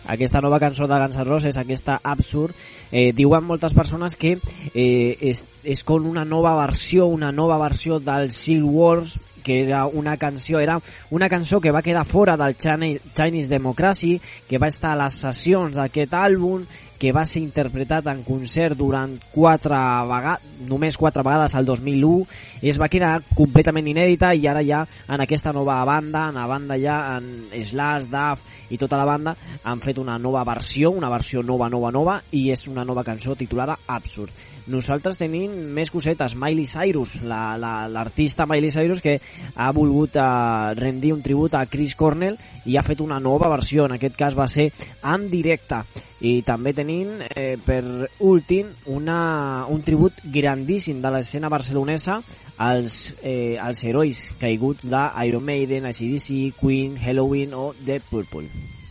Aquesta 0.07 0.41
nova 0.45 0.61
cançó 0.61 0.87
de 0.87 0.99
Guns 1.01 1.17
N' 1.17 1.27
Roses, 1.29 1.57
aquesta 1.57 1.99
Absurd, 2.03 2.55
eh, 2.91 3.13
diuen 3.17 3.45
moltes 3.45 3.75
persones 3.75 4.17
que 4.17 4.37
eh, 4.75 5.17
és, 5.21 5.45
és 5.65 5.85
com 5.85 6.07
una 6.11 6.25
nova 6.25 6.55
versió, 6.59 7.07
una 7.07 7.33
nova 7.33 7.59
versió 7.59 8.01
del 8.01 8.31
Seal 8.33 8.65
Wars, 8.65 9.19
que 9.45 9.63
era 9.63 9.85
una 9.87 10.17
canció, 10.17 10.59
era 10.59 10.81
una 11.11 11.29
cançó 11.29 11.61
que 11.61 11.71
va 11.71 11.83
quedar 11.83 12.07
fora 12.07 12.37
del 12.37 12.57
Chinese, 12.57 13.49
Democracy, 13.49 14.21
que 14.49 14.59
va 14.59 14.73
estar 14.73 14.95
a 14.97 15.03
les 15.05 15.21
sessions 15.27 15.77
d'aquest 15.77 16.17
àlbum, 16.17 16.65
que 16.99 17.13
va 17.13 17.27
ser 17.29 17.43
interpretat 17.43 18.07
en 18.09 18.23
concert 18.25 18.79
durant 18.81 19.13
quatre 19.35 19.77
vegades, 20.09 20.47
només 20.65 20.97
quatre 20.97 21.21
vegades 21.27 21.55
al 21.59 21.67
2001, 21.69 22.25
i 22.65 22.73
es 22.73 22.79
va 22.81 22.89
quedar 22.89 23.19
completament 23.37 23.91
inèdita 23.93 24.33
i 24.33 24.47
ara 24.49 24.63
ja 24.65 24.81
en 25.05 25.21
aquesta 25.21 25.53
nova 25.53 25.77
banda, 25.85 26.31
en 26.31 26.41
la 26.41 26.47
banda 26.49 26.79
ja 26.81 26.97
en 27.19 27.51
Slash, 27.53 28.09
Duff 28.09 28.73
i 28.73 28.79
tota 28.81 28.97
la 28.97 29.05
banda 29.05 29.37
han 29.63 29.85
fet 29.85 30.01
una 30.01 30.17
nova 30.19 30.47
versió, 30.49 30.95
una 30.97 31.13
versió 31.13 31.43
nova, 31.43 31.69
nova, 31.69 31.93
nova 31.93 32.19
i 32.33 32.49
és 32.55 32.65
una 32.73 32.87
nova 32.89 33.05
cançó 33.05 33.37
titulada 33.37 33.77
Absurd. 33.87 34.33
Nosaltres 34.73 35.19
tenim 35.21 35.53
més 35.77 35.91
cosetes, 35.93 36.33
Miley 36.41 36.65
Cyrus, 36.65 37.19
l'artista 37.21 38.47
la, 38.47 38.49
la, 38.49 38.55
Miley 38.55 38.73
Cyrus 38.73 39.03
que 39.05 39.19
ha 39.55 39.71
volgut 39.73 40.17
eh, 40.17 40.75
rendir 40.79 41.13
un 41.15 41.23
tribut 41.23 41.55
a 41.55 41.65
Chris 41.67 41.95
Cornell 41.95 42.39
i 42.65 42.77
ha 42.77 42.85
fet 42.87 43.01
una 43.05 43.21
nova 43.21 43.49
versió, 43.53 43.87
en 43.87 43.97
aquest 43.97 44.17
cas 44.17 44.37
va 44.39 44.49
ser 44.51 44.71
en 45.03 45.29
directe 45.31 45.83
i 46.25 46.39
també 46.47 46.73
tenint 46.73 47.19
eh, 47.27 47.57
per 47.61 47.83
últim 48.25 48.71
una, 48.95 49.67
un 49.69 49.83
tribut 49.85 50.23
grandíssim 50.37 51.03
de 51.05 51.13
l'escena 51.13 51.51
barcelonesa 51.53 52.21
als, 52.57 53.15
eh, 53.23 53.59
als 53.61 53.85
herois 53.85 54.31
caiguts 54.41 54.89
d'Iron 54.89 55.45
Maiden, 55.45 55.91
ACDC, 55.91 56.55
Queen, 56.61 56.97
Halloween 56.97 57.55
o 57.55 57.73
The 57.85 58.01
Purple. 58.09 58.84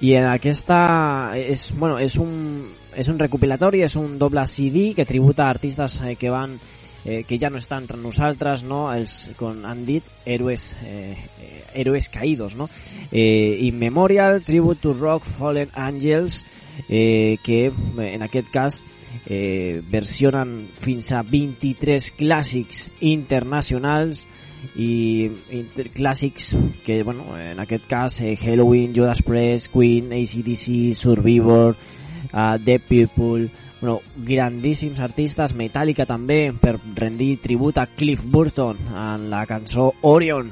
I 0.00 0.12
en 0.18 0.26
aquesta 0.28 0.78
és, 1.40 1.70
bueno, 1.76 1.96
és, 1.98 2.18
un, 2.20 2.66
és 2.92 3.08
un 3.08 3.18
recopilatori, 3.18 3.80
és 3.86 3.94
un 3.96 4.18
doble 4.20 4.44
CD 4.46 4.90
que 4.96 5.06
tributa 5.08 5.48
artistes 5.48 6.02
eh, 6.04 6.16
que 6.20 6.32
van 6.32 6.58
eh, 7.06 7.22
que 7.24 7.38
ja 7.38 7.48
no 7.48 7.56
estan 7.56 7.86
entre 7.86 7.96
nosaltres, 7.96 8.64
no? 8.66 8.90
els, 8.92 9.30
com 9.38 9.64
han 9.64 9.84
dit, 9.86 10.04
héroes, 10.26 10.74
eh, 10.84 11.16
héroes 11.72 12.10
caídos. 12.10 12.56
No? 12.56 12.68
Eh, 13.10 13.62
In 13.64 13.78
Memorial, 13.78 14.42
Tribute 14.44 14.82
to 14.82 14.92
Rock, 14.92 15.24
Fallen 15.24 15.70
Angels, 15.74 16.44
eh, 16.88 17.38
que 17.44 17.70
en 17.70 18.22
aquest 18.26 18.50
cas 18.52 18.82
eh, 19.24 19.80
versionen 19.88 20.68
fins 20.82 21.12
a 21.12 21.22
23 21.22 22.10
clàssics 22.18 22.90
internacionals 23.00 24.26
i 24.74 25.26
inter- 25.54 25.90
clàssics 25.94 26.50
que, 26.84 27.02
bueno, 27.02 27.36
en 27.38 27.60
aquest 27.60 27.86
cas 27.86 28.20
eh, 28.22 28.34
Halloween, 28.36 28.92
Judas 28.94 29.22
Priest, 29.22 29.68
Queen, 29.72 30.12
ACDC, 30.12 30.92
Survivor, 30.94 31.76
uh, 32.32 32.56
The 32.64 32.78
People, 32.80 33.50
bueno, 33.80 34.00
grandíssims 34.16 35.00
artistes, 35.00 35.54
Metallica 35.54 36.06
també, 36.06 36.52
per 36.60 36.78
rendir 36.96 37.38
tribut 37.40 37.78
a 37.78 37.86
Cliff 37.86 38.24
Burton 38.26 38.78
en 38.88 39.28
la 39.30 39.44
cançó 39.46 39.92
Orion, 40.02 40.50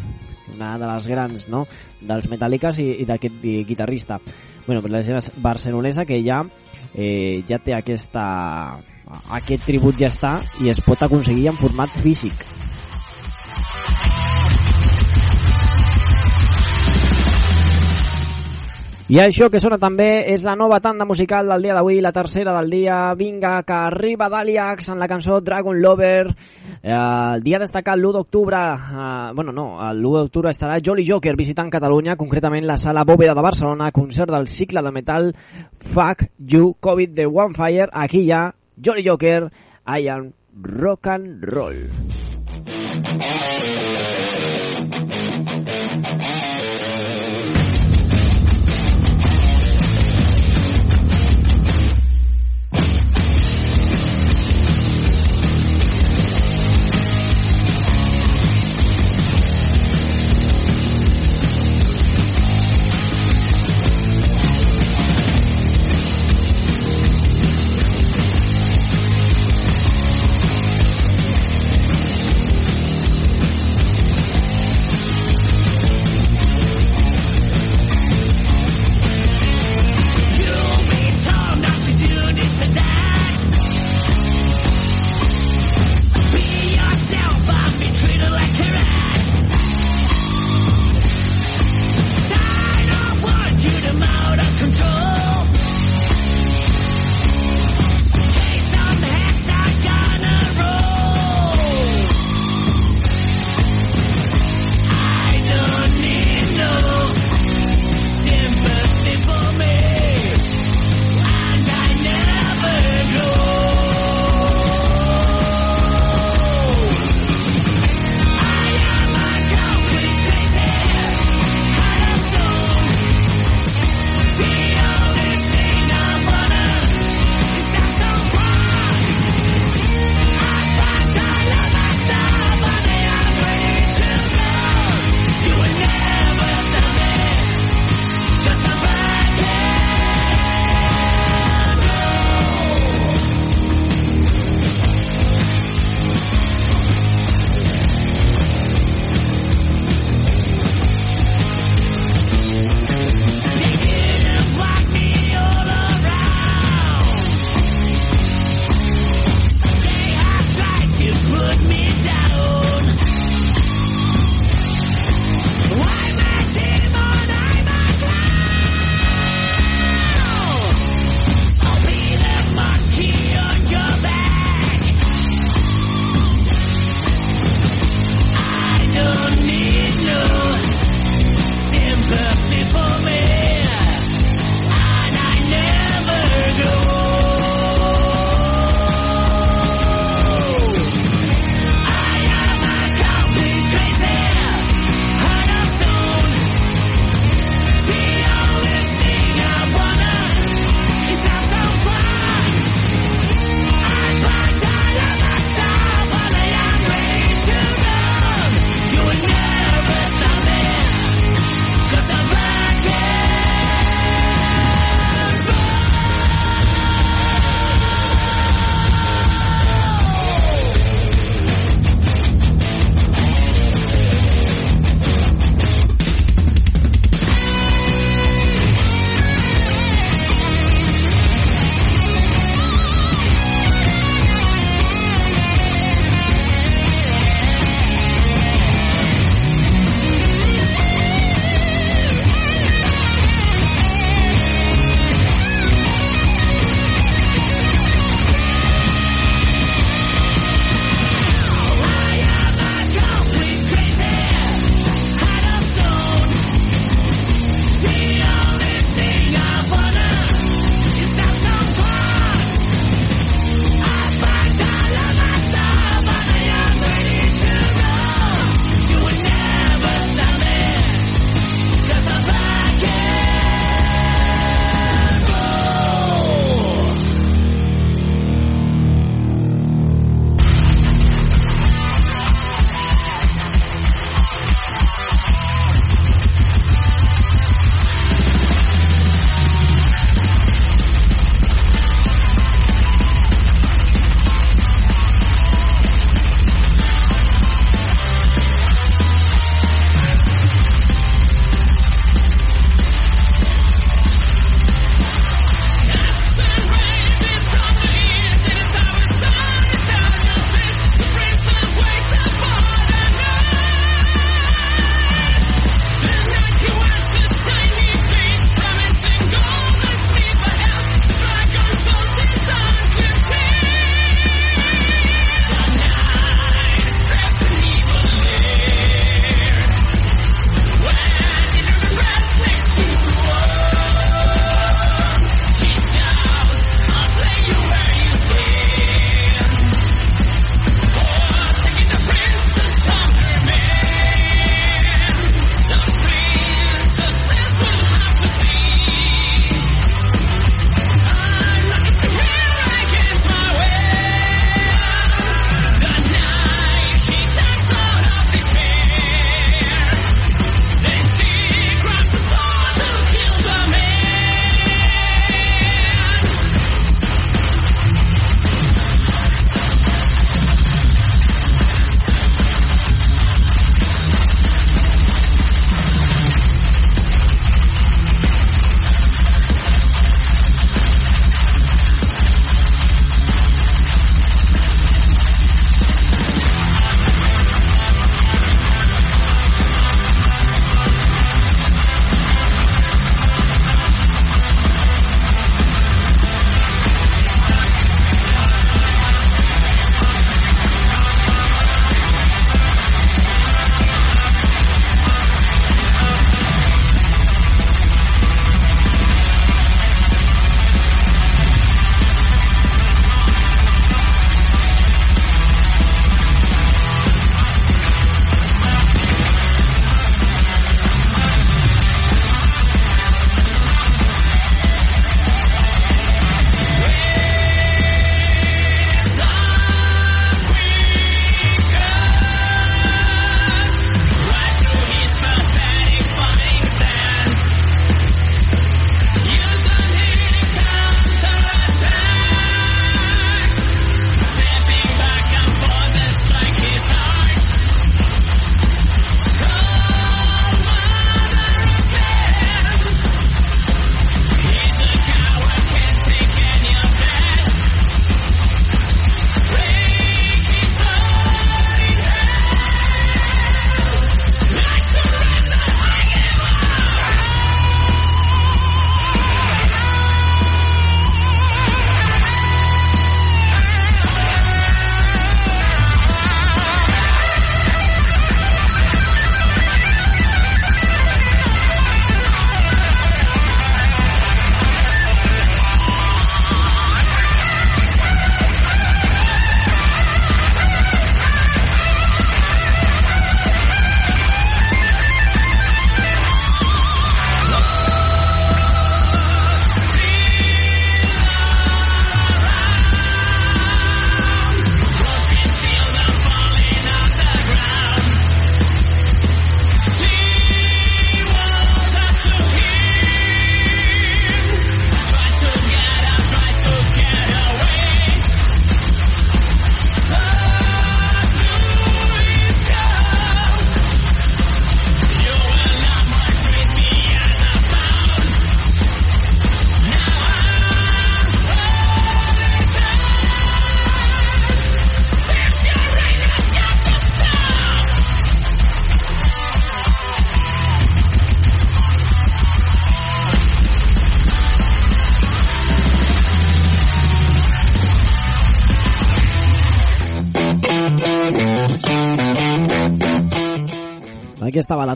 una 0.55 0.79
de 0.79 0.87
les 0.87 1.09
grans 1.09 1.49
no? 1.49 1.65
dels 2.01 2.29
Metallicas 2.31 2.79
i, 2.79 2.91
i 3.03 3.05
d'aquest 3.09 3.41
gui- 3.43 3.65
guitarrista. 3.67 4.21
Bueno, 4.67 4.81
per 4.81 4.91
la 4.93 5.03
gent 5.03 5.19
barcelonesa 5.43 6.05
que 6.07 6.23
ja 6.25 6.43
eh, 6.95 7.43
ja 7.49 7.59
té 7.59 7.75
aquesta, 7.75 8.23
aquest 9.37 9.67
tribut 9.67 9.99
ja 10.01 10.09
està 10.09 10.39
i 10.62 10.71
es 10.73 10.81
pot 10.85 11.03
aconseguir 11.05 11.49
en 11.51 11.59
format 11.61 11.91
físic. 12.01 12.47
I 19.14 19.18
això 19.20 19.51
que 19.53 19.61
sona 19.61 19.76
també 19.76 20.24
és 20.32 20.47
la 20.49 20.55
nova 20.57 20.78
tanda 20.80 21.05
musical 21.05 21.47
del 21.47 21.62
dia 21.62 21.74
d'avui, 21.76 22.01
la 22.01 22.11
tercera 22.11 22.55
del 22.57 22.70
dia. 22.72 22.97
Vinga, 23.14 23.59
que 23.62 23.74
arriba 23.76 24.30
Daliax 24.32 24.89
en 24.95 24.99
la 24.99 25.07
cançó 25.07 25.43
Dragon 25.45 25.76
Lover. 25.78 26.32
Eh, 26.80 26.89
el 26.89 27.45
dia 27.45 27.61
destacat 27.61 27.95
l'1 28.01 28.12
d'octubre, 28.16 28.57
eh, 28.57 29.35
bueno, 29.37 29.53
no, 29.53 29.76
l'1 29.93 30.22
d'octubre 30.24 30.51
estarà 30.51 30.80
Jolly 30.80 31.05
Joker 31.07 31.37
visitant 31.37 31.68
Catalunya, 31.70 32.16
concretament 32.16 32.64
la 32.64 32.78
sala 32.80 33.05
Bòveda 33.05 33.37
de 33.37 33.45
Barcelona, 33.45 33.93
concert 33.93 34.32
del 34.32 34.49
cicle 34.49 34.82
de 34.82 34.91
metal 34.91 35.35
Fuck 35.78 36.24
You 36.39 36.74
Covid 36.80 37.14
de 37.14 37.26
One 37.26 37.55
Fire. 37.55 37.91
Aquí 37.93 38.24
hi 38.24 38.32
ha 38.32 38.49
Jolly 38.82 39.05
Joker, 39.07 39.51
I 39.87 40.09
am 40.09 40.32
rock 40.80 41.07
and 41.07 41.45
roll. 41.45 41.85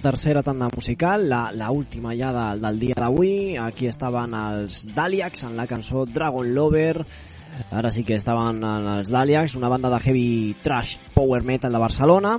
Tercera 0.09 0.43
tanda 0.43 0.71
musical, 0.75 1.29
la, 1.29 1.51
la 1.53 1.71
última 1.71 2.15
ja 2.17 2.31
de, 2.33 2.61
del 2.63 2.79
dia 2.81 2.97
d'avui. 2.97 3.59
Aquí 3.61 3.91
estaven 3.91 4.33
els 4.33 4.87
Daliacs 4.97 5.45
en 5.45 5.59
la 5.59 5.67
cançó 5.69 6.07
Dragon 6.09 6.49
Lover. 6.55 7.03
Ara 7.77 7.91
sí 7.93 8.07
que 8.09 8.17
estaven 8.17 8.63
en 8.65 8.87
els 8.95 9.11
Daliacs, 9.13 9.59
una 9.61 9.69
banda 9.69 9.91
de 9.93 9.99
heavy 10.01 10.57
trash 10.65 10.97
power 11.13 11.43
metal 11.45 11.77
de 11.77 11.83
Barcelona. 11.83 12.39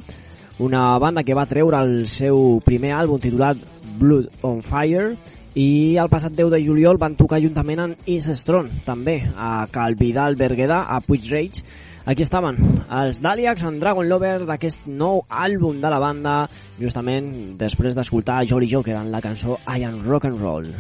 Una 0.66 0.98
banda 0.98 1.24
que 1.24 1.38
va 1.38 1.46
treure 1.46 1.84
el 1.86 2.08
seu 2.10 2.58
primer 2.66 2.96
àlbum 2.98 3.22
titulat 3.22 3.62
Blood 4.00 4.42
on 4.50 4.64
Fire 4.66 5.12
i 5.54 5.98
el 6.02 6.10
passat 6.10 6.34
10 6.34 6.50
de 6.56 6.64
juliol 6.66 6.98
van 6.98 7.18
tocar 7.20 7.42
juntament 7.44 7.84
amb 7.84 8.10
Incestron, 8.10 8.70
també, 8.86 9.20
a 9.38 9.68
Calvidal 9.70 10.38
Berguedà, 10.42 10.88
a 10.90 11.00
Puig 11.06 11.30
Rage. 11.30 11.62
Aquí 12.10 12.24
estaven 12.26 12.56
els 12.90 13.20
Daliacs 13.22 13.68
en 13.70 13.76
Dragon 13.78 14.08
Lover 14.10 14.40
d'aquest 14.50 14.88
nou 14.90 15.20
àlbum 15.30 15.78
de 15.84 15.92
la 15.94 16.00
banda, 16.02 16.38
justament 16.80 17.28
després 17.60 17.94
d'escoltar 17.94 18.40
Jolly 18.50 18.66
Joker 18.72 18.96
en 18.98 19.12
la 19.14 19.22
cançó 19.22 19.60
I 19.70 19.86
Am 19.86 20.00
Rock 20.08 20.26
and 20.26 20.42
Roll. 20.42 20.72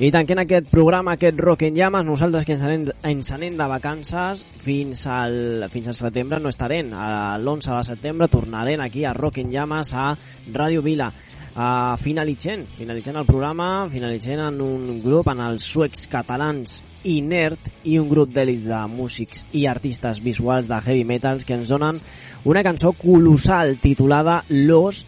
I 0.00 0.08
tanquem 0.08 0.40
aquest 0.40 0.70
programa, 0.72 1.12
aquest 1.12 1.36
Rock 1.44 1.66
en 1.68 1.76
Llames, 1.76 2.06
nosaltres 2.08 2.46
que 2.48 2.56
ens 2.56 2.64
anem, 2.64 2.86
ens 3.04 3.28
anem 3.36 3.58
de 3.58 3.66
vacances 3.68 4.40
fins 4.64 5.02
al, 5.12 5.66
fins 5.68 5.90
al 5.92 5.98
setembre 5.98 6.38
no 6.40 6.48
estarem. 6.48 6.88
L'11 6.88 7.74
de 7.76 7.82
setembre 7.90 8.30
tornarem 8.32 8.80
aquí 8.80 9.04
a 9.04 9.12
Rock 9.12 9.42
en 9.44 9.52
Llames 9.52 9.92
a 9.92 10.14
Ràdio 10.54 10.80
Vila. 10.80 11.10
Uh, 11.50 11.96
finalitzant, 11.98 12.62
finalitzant 12.78 13.16
el 13.18 13.26
programa, 13.26 13.88
finalitzant 13.90 14.38
en 14.44 14.60
un 14.62 15.00
grup, 15.02 15.26
en 15.32 15.40
els 15.48 15.64
suecs 15.66 16.04
catalans 16.12 16.76
Inert 17.10 17.70
i 17.90 17.96
un 17.98 18.06
grup 18.10 18.30
d'èlits 18.30 18.68
de 18.70 18.78
músics 18.92 19.42
i 19.56 19.64
artistes 19.66 20.20
visuals 20.22 20.68
de 20.70 20.78
heavy 20.78 21.02
metals 21.08 21.48
que 21.48 21.56
ens 21.58 21.72
donen 21.72 21.98
una 22.44 22.62
cançó 22.62 22.92
colossal 22.92 23.78
titulada 23.82 24.44
Los, 24.48 25.02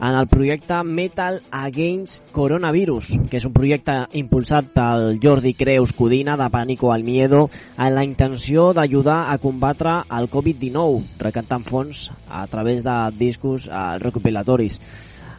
en 0.00 0.16
el 0.18 0.26
projecte 0.26 0.82
Metal 0.82 1.40
Against 1.50 2.24
Coronavirus, 2.32 3.12
que 3.30 3.38
és 3.38 3.46
un 3.46 3.54
projecte 3.54 3.94
impulsat 4.18 4.72
pel 4.74 5.20
Jordi 5.22 5.54
Creus 5.54 5.94
Codina 5.94 6.34
de 6.40 6.50
Pànico 6.50 6.90
al 6.90 7.06
Miedo 7.06 7.46
amb 7.76 7.94
la 7.94 8.04
intenció 8.04 8.72
d'ajudar 8.74 9.28
a 9.30 9.38
combatre 9.38 10.00
el 10.18 10.26
Covid-19, 10.32 11.20
recantant 11.22 11.64
fons 11.64 12.08
a 12.28 12.46
través 12.50 12.82
de 12.82 12.98
discos 13.20 13.68
uh, 13.70 13.94
recopilatoris. 14.02 14.80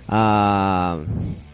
Uh, 0.06 1.02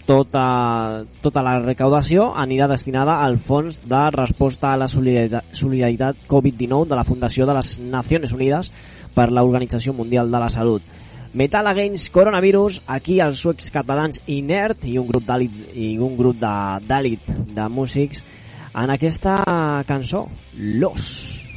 tota, 0.05 1.05
tota 1.23 1.43
la 1.45 1.53
recaudació 1.63 2.31
anirà 2.35 2.67
destinada 2.67 3.19
al 3.23 3.37
Fons 3.39 3.79
de 3.87 4.01
Resposta 4.15 4.73
a 4.73 4.79
la 4.81 4.89
Solidaritat, 4.91 5.53
Solidaritat 5.55 6.25
Covid-19 6.27 6.89
de 6.89 6.97
la 6.99 7.05
Fundació 7.07 7.47
de 7.47 7.55
les 7.55 7.77
Nacions 7.79 8.33
Unides 8.35 8.71
per 9.15 9.29
l'Organització 9.31 9.93
Mundial 9.95 10.31
de 10.31 10.41
la 10.43 10.49
Salut. 10.51 10.83
Metal 11.33 11.67
Against 11.67 12.11
Coronavirus, 12.11 12.81
aquí 12.91 13.21
els 13.23 13.39
suecs 13.39 13.71
catalans 13.71 14.19
Inert 14.27 14.83
i 14.83 14.97
un 14.99 15.07
grup 15.07 15.23
d'àlit 15.29 15.77
i 15.79 15.93
un 15.95 16.17
grup 16.19 16.41
d'àlit 16.41 17.31
de 17.55 17.69
músics 17.71 18.25
en 18.75 18.91
aquesta 18.91 19.37
cançó, 19.87 20.27
Los. 20.57 21.50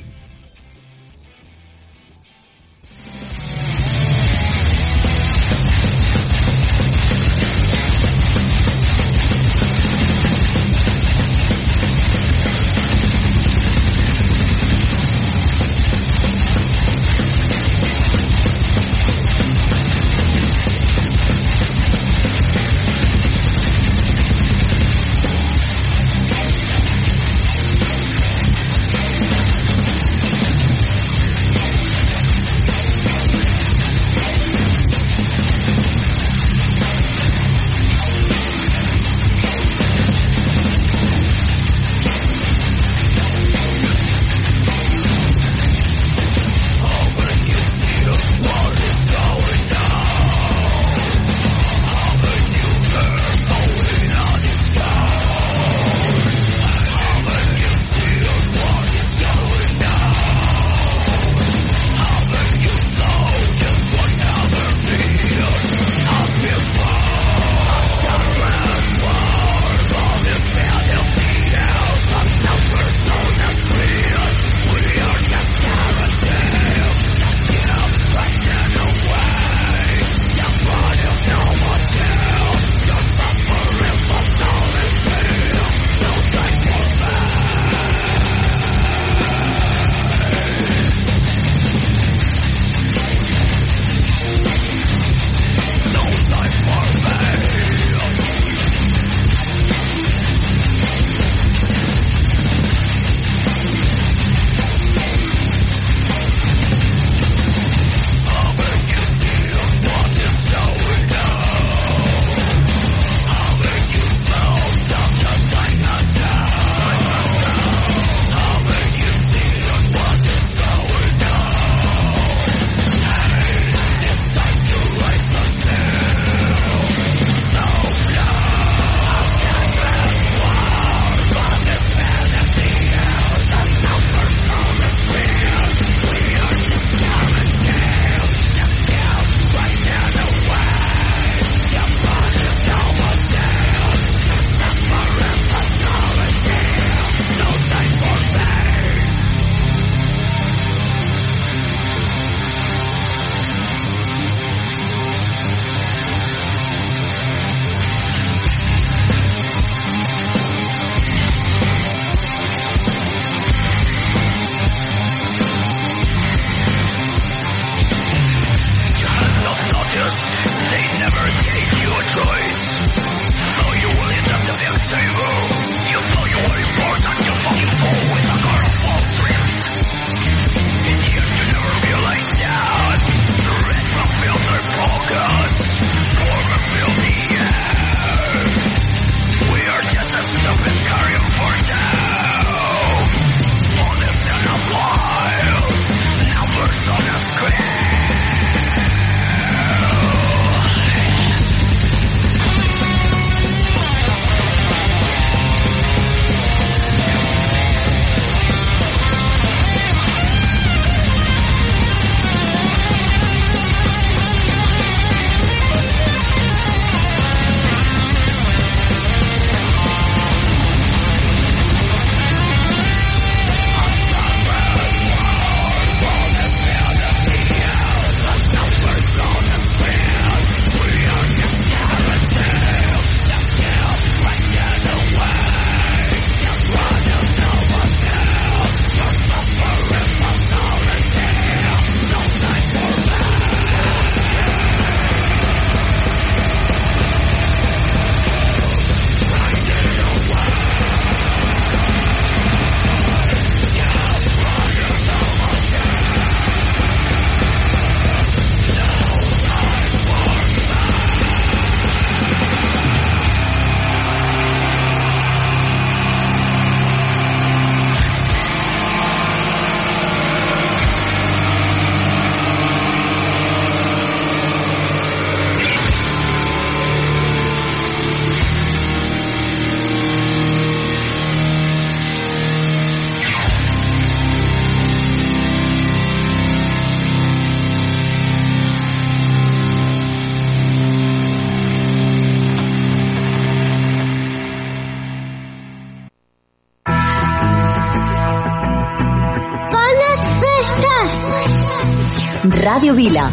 Radio 302.47 302.95
Vila. 302.95 303.31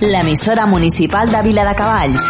La 0.00 0.20
emisora 0.20 0.64
municipal 0.64 1.30
de 1.30 1.42
Vila 1.42 1.66
de 1.66 1.74
Cavalls. 1.74 2.22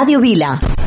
Radio 0.00 0.18
Vila. 0.18 0.79